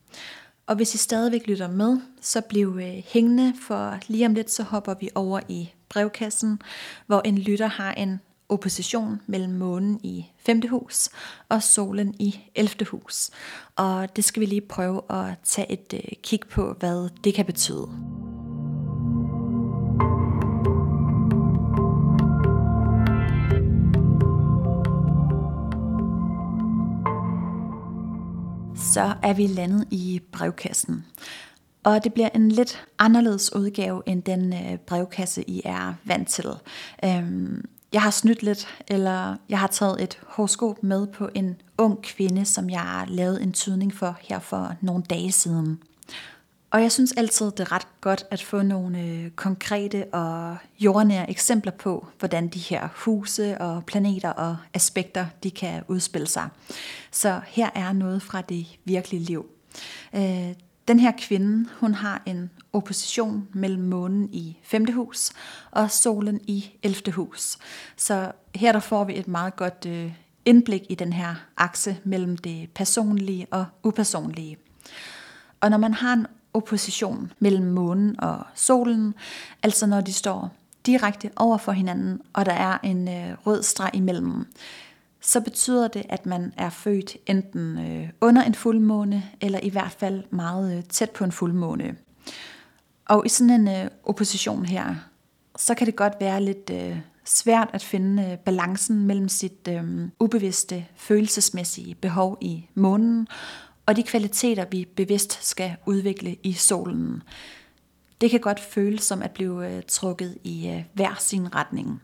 Og 0.66 0.76
hvis 0.76 0.94
I 0.94 0.98
stadigvæk 0.98 1.46
lytter 1.46 1.68
med, 1.68 2.00
så 2.20 2.40
bliv 2.40 2.78
øh, 2.82 3.02
hængende, 3.06 3.54
for 3.62 3.98
lige 4.08 4.26
om 4.26 4.34
lidt 4.34 4.50
så 4.50 4.62
hopper 4.62 4.94
vi 5.00 5.10
over 5.14 5.40
i 5.48 5.72
brevkassen, 5.88 6.62
hvor 7.06 7.20
en 7.24 7.38
lytter 7.38 7.66
har 7.66 7.92
en 7.92 8.20
opposition 8.48 9.20
mellem 9.26 9.52
månen 9.52 10.00
i 10.02 10.26
5. 10.38 10.62
hus 10.68 11.08
og 11.48 11.62
solen 11.62 12.14
i 12.18 12.40
11. 12.54 12.86
hus. 12.86 13.30
Og 13.76 14.16
det 14.16 14.24
skal 14.24 14.40
vi 14.40 14.46
lige 14.46 14.60
prøve 14.60 15.00
at 15.10 15.34
tage 15.44 15.72
et 15.72 15.94
øh, 15.94 16.12
kig 16.22 16.40
på, 16.50 16.76
hvad 16.80 17.08
det 17.24 17.34
kan 17.34 17.44
betyde. 17.44 17.88
Så 28.76 29.14
er 29.22 29.32
vi 29.32 29.46
landet 29.46 29.88
i 29.90 30.20
brevkassen. 30.32 31.04
Og 31.84 32.04
det 32.04 32.14
bliver 32.14 32.28
en 32.34 32.48
lidt 32.48 32.84
anderledes 32.98 33.54
udgave 33.54 34.02
end 34.06 34.22
den 34.22 34.52
øh, 34.52 34.78
brevkasse, 34.86 35.50
I 35.50 35.62
er 35.64 35.94
vant 36.04 36.28
til. 36.28 36.46
Øhm, 37.04 37.64
jeg 37.92 38.02
har 38.02 38.10
snydt 38.10 38.42
lidt, 38.42 38.68
eller 38.88 39.36
jeg 39.48 39.60
har 39.60 39.66
taget 39.66 40.02
et 40.02 40.18
horoskop 40.26 40.82
med 40.82 41.06
på 41.06 41.28
en 41.34 41.56
ung 41.78 42.02
kvinde, 42.02 42.44
som 42.44 42.70
jeg 42.70 42.80
har 42.80 43.06
lavet 43.08 43.42
en 43.42 43.52
tydning 43.52 43.94
for 43.94 44.16
her 44.20 44.38
for 44.38 44.74
nogle 44.80 45.02
dage 45.02 45.32
siden. 45.32 45.78
Og 46.72 46.82
jeg 46.82 46.92
synes 46.92 47.12
altid, 47.12 47.46
det 47.46 47.60
er 47.60 47.72
ret 47.72 47.86
godt 48.00 48.26
at 48.30 48.42
få 48.42 48.62
nogle 48.62 49.00
øh, 49.00 49.30
konkrete 49.30 50.06
og 50.12 50.56
jordnære 50.80 51.30
eksempler 51.30 51.72
på, 51.72 52.06
hvordan 52.18 52.48
de 52.48 52.58
her 52.58 52.88
huse 52.94 53.58
og 53.58 53.84
planeter 53.84 54.30
og 54.30 54.56
aspekter, 54.74 55.26
de 55.42 55.50
kan 55.50 55.82
udspille 55.88 56.26
sig. 56.26 56.48
Så 57.10 57.40
her 57.46 57.70
er 57.74 57.92
noget 57.92 58.22
fra 58.22 58.40
det 58.40 58.66
virkelige 58.84 59.22
liv. 59.22 59.46
Øh, 60.14 60.54
den 60.88 61.00
her 61.00 61.12
kvinde, 61.18 61.68
hun 61.80 61.94
har 61.94 62.22
en 62.26 62.50
opposition 62.72 63.48
mellem 63.52 63.82
månen 63.82 64.28
i 64.32 64.58
5. 64.62 64.92
hus 64.92 65.32
og 65.70 65.90
solen 65.90 66.40
i 66.46 66.70
11. 66.82 67.12
hus. 67.12 67.58
Så 67.96 68.32
her 68.54 68.72
der 68.72 68.80
får 68.80 69.04
vi 69.04 69.18
et 69.18 69.28
meget 69.28 69.56
godt 69.56 69.86
øh, 69.88 70.12
indblik 70.44 70.82
i 70.88 70.94
den 70.94 71.12
her 71.12 71.34
akse 71.56 71.96
mellem 72.04 72.36
det 72.36 72.70
personlige 72.74 73.46
og 73.50 73.66
upersonlige. 73.82 74.56
Og 75.60 75.70
når 75.70 75.78
man 75.78 75.94
har 75.94 76.12
en 76.12 76.26
opposition 76.54 77.32
mellem 77.38 77.66
månen 77.66 78.20
og 78.20 78.38
solen, 78.54 79.14
altså 79.62 79.86
når 79.86 80.00
de 80.00 80.12
står 80.12 80.50
direkte 80.86 81.30
over 81.36 81.58
for 81.58 81.72
hinanden, 81.72 82.20
og 82.32 82.46
der 82.46 82.52
er 82.52 82.78
en 82.82 83.08
øh, 83.08 83.36
rød 83.46 83.62
streg 83.62 83.90
imellem, 83.94 84.46
så 85.20 85.40
betyder 85.40 85.88
det, 85.88 86.02
at 86.08 86.26
man 86.26 86.52
er 86.56 86.70
født 86.70 87.16
enten 87.26 87.78
øh, 87.78 88.08
under 88.20 88.42
en 88.42 88.54
fuldmåne, 88.54 89.22
eller 89.40 89.60
i 89.62 89.68
hvert 89.68 89.96
fald 89.98 90.24
meget 90.30 90.76
øh, 90.76 90.84
tæt 90.84 91.10
på 91.10 91.24
en 91.24 91.32
fuldmåne. 91.32 91.96
Og 93.08 93.26
i 93.26 93.28
sådan 93.28 93.50
en 93.50 93.68
øh, 93.68 93.90
opposition 94.04 94.66
her, 94.66 94.94
så 95.56 95.74
kan 95.74 95.86
det 95.86 95.96
godt 95.96 96.12
være 96.20 96.42
lidt 96.42 96.70
øh, 96.70 96.98
svært 97.24 97.70
at 97.72 97.82
finde 97.82 98.22
øh, 98.22 98.38
balancen 98.38 99.06
mellem 99.06 99.28
sit 99.28 99.68
øh, 99.68 100.08
ubevidste 100.20 100.86
følelsesmæssige 100.96 101.94
behov 101.94 102.38
i 102.40 102.68
månen, 102.74 103.28
og 103.86 103.96
de 103.96 104.02
kvaliteter, 104.02 104.64
vi 104.70 104.88
bevidst 104.96 105.44
skal 105.46 105.76
udvikle 105.86 106.36
i 106.42 106.52
solen. 106.52 107.22
Det 108.20 108.30
kan 108.30 108.40
godt 108.40 108.60
føles 108.60 109.02
som 109.02 109.22
at 109.22 109.30
blive 109.30 109.76
øh, 109.76 109.82
trukket 109.88 110.38
i 110.44 110.68
øh, 110.68 110.84
hver 110.92 111.14
sin 111.18 111.54
retning. 111.54 112.02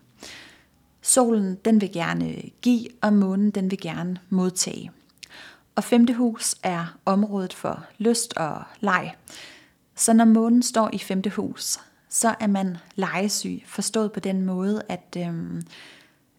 Solen 1.02 1.58
den 1.64 1.80
vil 1.80 1.92
gerne 1.92 2.34
give, 2.62 2.88
og 3.00 3.12
månen 3.12 3.50
den 3.50 3.70
vil 3.70 3.80
gerne 3.80 4.16
modtage. 4.30 4.90
Og 5.74 5.84
femte 5.84 6.14
hus 6.14 6.56
er 6.62 6.98
området 7.04 7.54
for 7.54 7.84
lyst 7.98 8.36
og 8.36 8.62
leg. 8.80 9.14
Så 9.94 10.12
når 10.12 10.24
månen 10.24 10.62
står 10.62 10.90
i 10.92 10.98
femte 10.98 11.30
hus, 11.30 11.78
så 12.08 12.34
er 12.40 12.46
man 12.46 12.76
legesyg, 12.94 13.62
forstået 13.66 14.12
på 14.12 14.20
den 14.20 14.42
måde, 14.42 14.82
at, 14.88 15.16
øhm, 15.18 15.62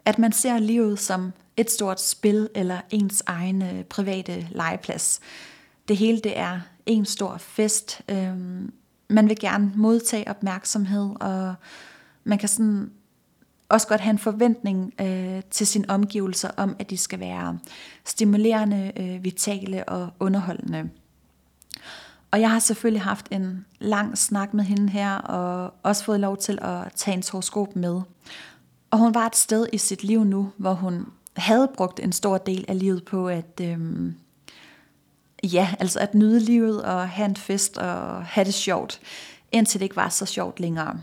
at 0.06 0.20
man 0.20 0.32
ser 0.32 0.60
livet 0.60 1.00
som 1.00 1.34
et 1.58 1.72
stort 1.72 2.02
spil 2.02 2.50
eller 2.56 2.82
ens 2.90 3.24
egen 3.26 3.62
øh, 3.62 3.84
private 3.84 4.48
legeplads. 4.52 5.20
Det 5.88 5.98
hele 5.98 6.20
det 6.20 6.40
er 6.40 6.60
en 6.86 7.06
stor 7.06 7.38
fest. 7.38 8.02
Øhm, 8.10 8.74
man 9.10 9.30
vil 9.30 9.40
gerne 9.40 9.72
modtage 9.76 10.28
opmærksomhed, 10.28 11.10
og 11.20 11.56
man 12.24 12.38
kan 12.38 12.50
sådan 12.50 12.92
også 13.70 13.88
godt 13.88 14.02
have 14.02 14.12
en 14.12 14.20
forventning 14.20 14.94
øh, 15.02 15.42
til 15.52 15.68
sine 15.68 15.90
omgivelser 15.90 16.50
om, 16.58 16.76
at 16.80 16.90
de 16.90 16.98
skal 16.98 17.20
være 17.20 17.60
stimulerende, 18.06 18.92
øh, 18.98 19.24
vitale 19.24 19.90
og 19.90 20.10
underholdende. 20.20 20.90
Og 22.32 22.42
jeg 22.42 22.52
har 22.52 22.60
selvfølgelig 22.60 23.02
haft 23.02 23.28
en 23.32 23.66
lang 23.80 24.18
snak 24.18 24.54
med 24.54 24.64
hende 24.64 24.90
her, 24.90 25.16
og 25.16 25.74
også 25.84 26.04
fået 26.04 26.20
lov 26.20 26.38
til 26.38 26.60
at 26.62 26.94
tage 26.96 27.18
en 27.18 27.24
horoskop 27.32 27.76
med. 27.76 28.02
Og 28.92 28.98
hun 28.98 29.14
var 29.14 29.26
et 29.26 29.36
sted 29.36 29.68
i 29.74 29.78
sit 29.78 30.04
liv 30.04 30.24
nu, 30.24 30.52
hvor 30.58 30.74
hun 30.74 31.06
havde 31.36 31.72
brugt 31.74 32.00
en 32.00 32.12
stor 32.12 32.38
del 32.38 32.66
af 32.68 32.80
livet 32.80 33.06
på 33.06 33.28
at, 33.28 33.62
øhm, 33.62 34.16
ja, 35.44 35.76
altså 35.80 36.00
at 36.00 36.16
nyde 36.16 36.40
livet 36.40 36.84
og 36.84 37.10
have 37.10 37.26
en 37.26 37.36
fest 37.36 37.78
og 37.78 38.26
have 38.26 38.46
det 38.46 38.54
sjovt, 38.54 39.02
indtil 39.52 39.80
det 39.80 39.84
ikke 39.84 39.96
var 39.96 40.10
så 40.10 40.26
sjovt 40.26 40.60
længere. 40.60 41.00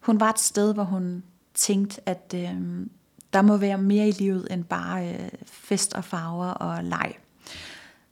Hun 0.00 0.20
var 0.20 0.30
et 0.30 0.38
sted, 0.38 0.74
hvor 0.74 0.84
hun 0.84 1.22
tænkte, 1.54 2.00
at 2.06 2.34
øhm, 2.36 2.90
der 3.32 3.42
må 3.42 3.56
være 3.56 3.78
mere 3.78 4.08
i 4.08 4.12
livet 4.12 4.48
end 4.50 4.64
bare 4.64 5.08
øh, 5.08 5.28
fest 5.46 5.94
og 5.94 6.04
farver 6.04 6.46
og 6.50 6.84
leg. 6.84 7.14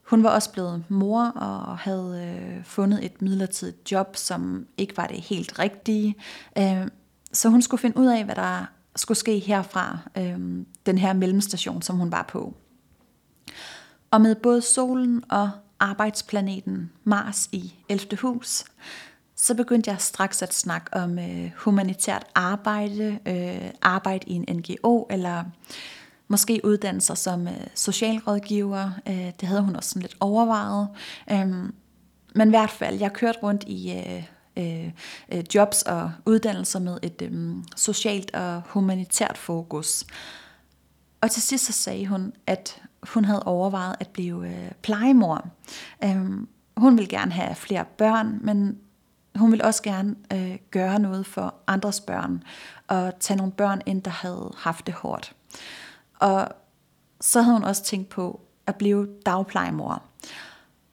Hun 0.02 0.22
var 0.22 0.30
også 0.30 0.52
blevet 0.52 0.84
mor 0.88 1.24
og 1.24 1.78
havde 1.78 2.38
øh, 2.40 2.64
fundet 2.64 3.04
et 3.04 3.22
midlertidigt 3.22 3.92
job, 3.92 4.16
som 4.16 4.66
ikke 4.76 4.96
var 4.96 5.06
det 5.06 5.20
helt 5.20 5.58
rigtige. 5.58 6.14
Øh, 6.58 6.88
så 7.32 7.48
hun 7.48 7.62
skulle 7.62 7.80
finde 7.80 7.96
ud 7.96 8.06
af, 8.06 8.24
hvad 8.24 8.34
der 8.34 8.66
skulle 8.98 9.18
ske 9.18 9.38
herfra, 9.38 9.98
øh, 10.16 10.64
den 10.86 10.98
her 10.98 11.12
mellemstation, 11.12 11.82
som 11.82 11.96
hun 11.96 12.12
var 12.12 12.22
på. 12.22 12.54
Og 14.10 14.20
med 14.20 14.34
både 14.34 14.62
solen 14.62 15.24
og 15.28 15.50
arbejdsplaneten 15.80 16.92
Mars 17.04 17.48
i 17.52 17.74
11. 17.88 18.16
hus, 18.16 18.64
så 19.36 19.54
begyndte 19.54 19.90
jeg 19.90 20.00
straks 20.00 20.42
at 20.42 20.54
snakke 20.54 20.94
om 20.94 21.18
øh, 21.18 21.50
humanitært 21.56 22.26
arbejde, 22.34 23.18
øh, 23.26 23.70
arbejde 23.82 24.24
i 24.26 24.32
en 24.32 24.44
NGO, 24.56 25.06
eller 25.10 25.44
måske 26.28 26.60
uddannelser 26.64 27.14
som 27.14 27.48
øh, 27.48 27.66
socialrådgiver. 27.74 28.90
Øh, 29.08 29.32
det 29.40 29.48
havde 29.48 29.62
hun 29.62 29.76
også 29.76 29.88
sådan 29.88 30.02
lidt 30.02 30.16
overvejet. 30.20 30.88
Øh, 31.30 31.48
men 32.34 32.48
i 32.48 32.50
hvert 32.50 32.70
fald, 32.70 32.98
jeg 32.98 33.12
kørte 33.12 33.38
rundt 33.42 33.64
i 33.66 33.92
øh, 33.92 34.24
Øh, 34.58 34.90
øh, 35.32 35.44
jobs 35.54 35.82
og 35.82 36.12
uddannelser 36.26 36.78
med 36.78 36.98
et 37.02 37.22
øh, 37.22 37.56
socialt 37.76 38.34
og 38.34 38.62
humanitært 38.66 39.38
fokus. 39.38 40.04
Og 41.20 41.30
til 41.30 41.42
sidst 41.42 41.66
så 41.66 41.72
sagde 41.72 42.06
hun, 42.06 42.32
at 42.46 42.82
hun 43.02 43.24
havde 43.24 43.42
overvejet 43.42 43.96
at 44.00 44.08
blive 44.08 44.48
øh, 44.48 44.72
plejemor. 44.82 45.48
Øh, 46.04 46.30
hun 46.76 46.96
ville 46.96 47.08
gerne 47.08 47.32
have 47.32 47.54
flere 47.54 47.84
børn, 47.84 48.38
men 48.42 48.78
hun 49.34 49.50
ville 49.50 49.64
også 49.64 49.82
gerne 49.82 50.14
øh, 50.32 50.58
gøre 50.70 50.98
noget 50.98 51.26
for 51.26 51.54
andres 51.66 52.00
børn, 52.00 52.42
og 52.88 53.12
tage 53.20 53.36
nogle 53.36 53.52
børn 53.52 53.80
ind, 53.86 54.02
der 54.02 54.10
havde 54.10 54.52
haft 54.56 54.86
det 54.86 54.94
hårdt. 54.94 55.34
Og 56.14 56.48
så 57.20 57.40
havde 57.40 57.56
hun 57.56 57.64
også 57.64 57.84
tænkt 57.84 58.08
på 58.08 58.40
at 58.66 58.76
blive 58.76 59.08
dagplejemor. 59.26 60.02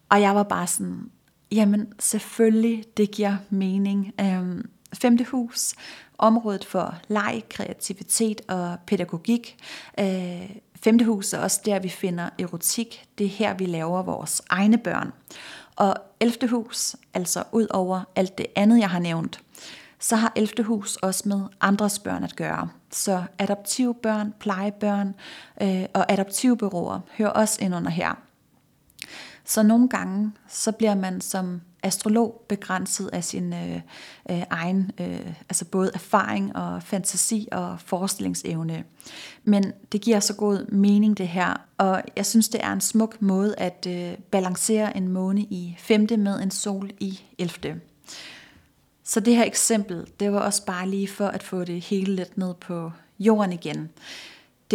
Og 0.09 0.21
jeg 0.21 0.35
var 0.35 0.43
bare 0.43 0.67
sådan, 0.67 1.11
jamen 1.51 1.93
selvfølgelig, 1.99 2.83
det 2.97 3.11
giver 3.11 3.35
mening. 3.49 4.13
Øhm, 4.21 4.69
femte 4.93 5.23
hus, 5.23 5.73
området 6.17 6.65
for 6.65 6.97
leg, 7.07 7.43
kreativitet 7.49 8.41
og 8.47 8.77
pædagogik. 8.87 9.57
Øh, 9.99 10.49
femte 10.75 11.05
hus 11.05 11.33
er 11.33 11.39
også 11.39 11.61
der, 11.65 11.79
vi 11.79 11.89
finder 11.89 12.29
erotik. 12.39 13.05
Det 13.17 13.25
er 13.25 13.29
her, 13.29 13.53
vi 13.53 13.65
laver 13.65 14.03
vores 14.03 14.41
egne 14.49 14.77
børn. 14.77 15.11
Og 15.75 15.95
11. 16.19 16.49
hus, 16.49 16.95
altså 17.13 17.43
ud 17.51 17.67
over 17.69 18.01
alt 18.15 18.37
det 18.37 18.45
andet, 18.55 18.79
jeg 18.79 18.89
har 18.89 18.99
nævnt, 18.99 19.41
så 19.99 20.15
har 20.15 20.33
11. 20.35 20.63
hus 20.63 20.95
også 20.95 21.29
med 21.29 21.41
andres 21.61 21.99
børn 21.99 22.23
at 22.23 22.35
gøre. 22.35 22.69
Så 22.91 23.23
adoptivbørn, 23.39 24.33
plejebørn 24.39 25.15
øh, 25.61 25.85
og 25.93 26.11
adoptivbyråer 26.11 26.99
hører 27.17 27.29
også 27.29 27.59
ind 27.61 27.75
under 27.75 27.91
her. 27.91 28.24
Så 29.45 29.63
nogle 29.63 29.89
gange, 29.89 30.31
så 30.47 30.71
bliver 30.71 30.95
man 30.95 31.21
som 31.21 31.61
astrolog 31.83 32.45
begrænset 32.47 33.09
af 33.13 33.23
sin 33.23 33.53
øh, 33.53 33.75
øh, 34.29 34.43
egen, 34.49 34.91
øh, 34.99 35.33
altså 35.49 35.65
både 35.65 35.91
erfaring 35.93 36.55
og 36.55 36.83
fantasi 36.83 37.47
og 37.51 37.79
forestillingsevne. 37.79 38.83
Men 39.43 39.73
det 39.91 40.01
giver 40.01 40.19
så 40.19 40.35
god 40.35 40.71
mening 40.71 41.17
det 41.17 41.27
her, 41.27 41.61
og 41.77 42.03
jeg 42.15 42.25
synes 42.25 42.49
det 42.49 42.63
er 42.63 42.71
en 42.73 42.81
smuk 42.81 43.21
måde 43.21 43.55
at 43.57 43.87
øh, 43.89 44.13
balancere 44.31 44.97
en 44.97 45.07
måne 45.07 45.41
i 45.41 45.75
femte 45.79 46.17
med 46.17 46.41
en 46.41 46.51
sol 46.51 46.91
i 46.99 47.19
11. 47.37 47.81
Så 49.03 49.19
det 49.19 49.35
her 49.35 49.43
eksempel, 49.43 50.07
det 50.19 50.31
var 50.31 50.39
også 50.39 50.65
bare 50.65 50.89
lige 50.89 51.07
for 51.07 51.27
at 51.27 51.43
få 51.43 51.63
det 51.63 51.81
hele 51.81 52.15
lidt 52.15 52.37
ned 52.37 52.53
på 52.53 52.91
jorden 53.19 53.53
igen. 53.53 53.89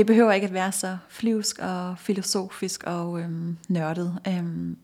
Det 0.01 0.07
behøver 0.07 0.33
ikke 0.33 0.47
at 0.47 0.53
være 0.53 0.73
så 0.73 0.97
flyvsk 1.09 1.59
og 1.59 1.99
filosofisk 1.99 2.85
og 2.85 3.21
øhm, 3.21 3.57
nørdet. 3.69 4.19
Øhm, 4.29 4.77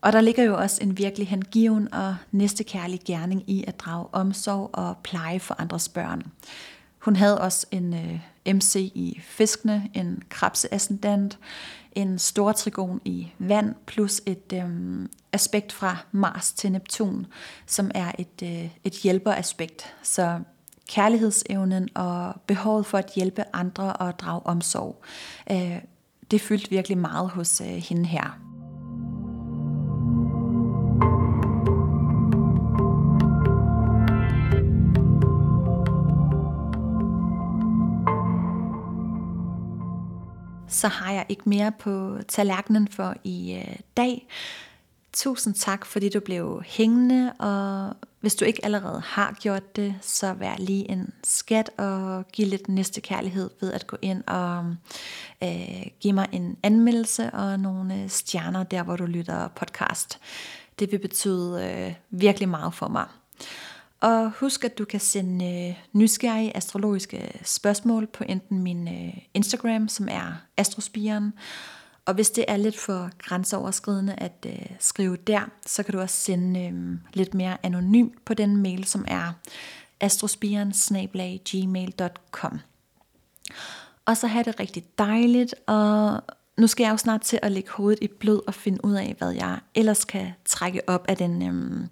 og 0.00 0.12
der 0.12 0.20
ligger 0.20 0.44
jo 0.44 0.56
også 0.56 0.78
en 0.82 0.98
virkelig 0.98 1.28
hengiven 1.28 1.94
og 1.94 2.16
næstekærlig 2.30 3.00
gerning 3.06 3.50
i 3.50 3.64
at 3.66 3.80
drage 3.80 4.06
omsorg 4.12 4.70
og 4.72 4.96
pleje 5.02 5.40
for 5.40 5.56
andres 5.58 5.88
børn. 5.88 6.22
Hun 6.98 7.16
havde 7.16 7.40
også 7.40 7.66
en 7.70 7.94
øh, 7.94 8.54
MC 8.54 8.74
i 8.94 9.20
fiskene, 9.22 9.90
en 9.94 10.22
krabseascendant, 10.28 11.38
en 11.92 12.18
stor 12.18 12.52
trigon 12.52 13.00
i 13.04 13.32
vand, 13.38 13.74
plus 13.86 14.22
et 14.26 14.52
øh, 14.54 15.08
aspekt 15.32 15.72
fra 15.72 15.96
Mars 16.12 16.52
til 16.52 16.72
Neptun, 16.72 17.26
som 17.66 17.90
er 17.94 18.12
et, 18.18 18.42
øh, 18.42 18.70
et 18.84 18.92
hjælperaspekt. 18.92 19.94
Så 20.02 20.40
kærlighedsevnen 20.88 21.88
og 21.94 22.34
behovet 22.46 22.86
for 22.86 22.98
at 22.98 23.12
hjælpe 23.14 23.44
andre 23.52 23.92
og 23.92 24.18
drage 24.18 24.46
omsorg, 24.46 25.02
øh, 25.50 25.78
det 26.30 26.40
fyldte 26.40 26.70
virkelig 26.70 26.98
meget 26.98 27.30
hos 27.30 27.60
øh, 27.60 27.66
hende 27.66 28.04
her. 28.04 28.48
så 40.68 40.88
har 40.88 41.12
jeg 41.12 41.26
ikke 41.28 41.42
mere 41.48 41.72
på 41.78 42.18
tallerkenen 42.28 42.88
for 42.88 43.14
i 43.24 43.54
øh, 43.54 43.76
dag. 43.96 44.28
Tusind 45.12 45.54
tak, 45.54 45.86
fordi 45.86 46.08
du 46.08 46.20
blev 46.20 46.62
hængende, 46.66 47.32
og 47.32 47.96
hvis 48.20 48.34
du 48.34 48.44
ikke 48.44 48.64
allerede 48.64 49.00
har 49.00 49.36
gjort 49.40 49.76
det, 49.76 49.94
så 50.00 50.32
vær 50.32 50.56
lige 50.58 50.90
en 50.90 51.12
skat 51.24 51.70
og 51.78 52.24
giv 52.32 52.46
lidt 52.46 52.68
næste 52.68 53.00
kærlighed 53.00 53.50
ved 53.60 53.72
at 53.72 53.86
gå 53.86 53.96
ind 54.02 54.22
og 54.26 54.74
øh, 55.42 55.86
give 56.00 56.12
mig 56.12 56.28
en 56.32 56.56
anmeldelse 56.62 57.30
og 57.30 57.60
nogle 57.60 58.08
stjerner 58.08 58.62
der, 58.62 58.82
hvor 58.82 58.96
du 58.96 59.04
lytter 59.06 59.48
podcast. 59.48 60.18
Det 60.78 60.92
vil 60.92 60.98
betyde 60.98 61.64
øh, 61.64 61.94
virkelig 62.10 62.48
meget 62.48 62.74
for 62.74 62.88
mig. 62.88 63.06
Og 64.00 64.30
husk, 64.30 64.64
at 64.64 64.78
du 64.78 64.84
kan 64.84 65.00
sende 65.00 65.68
øh, 65.68 65.74
nysgerrige 65.92 66.56
astrologiske 66.56 67.40
spørgsmål 67.44 68.06
på 68.06 68.24
enten 68.28 68.62
min 68.62 68.88
øh, 68.88 69.16
Instagram, 69.34 69.88
som 69.88 70.08
er 70.10 70.32
astrospiren, 70.56 71.32
og 72.08 72.14
hvis 72.14 72.30
det 72.30 72.44
er 72.48 72.56
lidt 72.56 72.78
for 72.78 73.10
grænseoverskridende 73.18 74.14
at 74.14 74.46
øh, 74.46 74.66
skrive 74.78 75.16
der, 75.16 75.40
så 75.66 75.82
kan 75.82 75.94
du 75.94 76.00
også 76.00 76.16
sende 76.16 76.60
øh, 76.60 76.98
lidt 77.12 77.34
mere 77.34 77.56
anonymt 77.62 78.24
på 78.24 78.34
den 78.34 78.56
mail, 78.56 78.84
som 78.84 79.04
er 79.08 79.32
astrospiren 80.00 80.72
Og 84.06 84.16
så 84.16 84.26
have 84.26 84.44
det 84.44 84.60
rigtig 84.60 84.84
dejligt, 84.98 85.54
og 85.66 86.22
nu 86.58 86.66
skal 86.66 86.84
jeg 86.84 86.92
jo 86.92 86.96
snart 86.96 87.20
til 87.20 87.38
at 87.42 87.52
lægge 87.52 87.70
hovedet 87.70 87.98
i 88.02 88.06
blød 88.06 88.40
og 88.46 88.54
finde 88.54 88.84
ud 88.84 88.94
af, 88.94 89.14
hvad 89.18 89.30
jeg 89.30 89.58
ellers 89.74 90.04
kan 90.04 90.28
trække 90.44 90.88
op 90.88 91.04
af 91.08 91.16
den 91.16 91.42
øhm, 91.42 91.88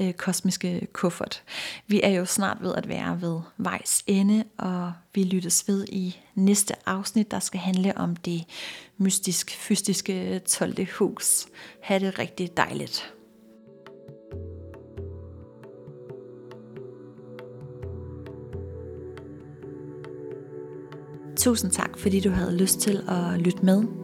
øh, 0.00 0.12
kosmiske 0.12 0.86
kuffert. 0.92 1.42
Vi 1.86 2.00
er 2.02 2.10
jo 2.10 2.24
snart 2.24 2.56
ved 2.60 2.74
at 2.74 2.88
være 2.88 3.20
ved 3.20 3.40
vejs 3.58 4.04
ende, 4.06 4.44
og 4.58 4.92
vi 5.14 5.24
lyttes 5.24 5.68
ved 5.68 5.86
i 5.88 6.20
næste 6.34 6.74
afsnit, 6.88 7.30
der 7.30 7.38
skal 7.38 7.60
handle 7.60 7.98
om 7.98 8.16
det 8.16 8.44
mystisk-fysiske 8.98 10.38
12. 10.38 10.86
hus. 10.98 11.46
Ha' 11.80 11.98
det 11.98 12.18
rigtig 12.18 12.56
dejligt. 12.56 13.14
Tusind 21.36 21.70
tak, 21.70 21.98
fordi 21.98 22.20
du 22.20 22.30
havde 22.30 22.56
lyst 22.56 22.80
til 22.80 23.02
at 23.08 23.40
lytte 23.40 23.64
med. 23.64 24.03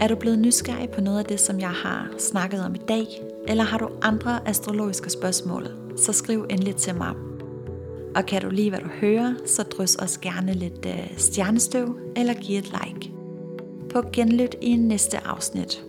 Er 0.00 0.08
du 0.08 0.14
blevet 0.16 0.38
nysgerrig 0.38 0.90
på 0.90 1.00
noget 1.00 1.18
af 1.18 1.24
det, 1.24 1.40
som 1.40 1.60
jeg 1.60 1.70
har 1.70 2.08
snakket 2.18 2.64
om 2.64 2.74
i 2.74 2.80
dag, 2.88 3.06
eller 3.48 3.64
har 3.64 3.78
du 3.78 3.88
andre 4.02 4.48
astrologiske 4.48 5.10
spørgsmål, 5.10 5.66
så 5.96 6.12
skriv 6.12 6.46
endelig 6.50 6.76
til 6.76 6.94
mig. 6.94 7.14
Og 8.16 8.26
kan 8.26 8.42
du 8.42 8.50
lide, 8.50 8.70
hvad 8.70 8.78
du 8.78 8.88
hører, 9.00 9.34
så 9.46 9.62
drys 9.62 9.96
os 9.96 10.18
gerne 10.18 10.52
lidt 10.52 10.86
øh, 10.86 11.12
stjernestøv 11.16 11.98
eller 12.16 12.34
giv 12.34 12.58
et 12.58 12.64
like. 12.64 13.12
På 13.90 14.02
genlyt 14.12 14.56
i 14.60 14.76
næste 14.76 15.26
afsnit. 15.26 15.84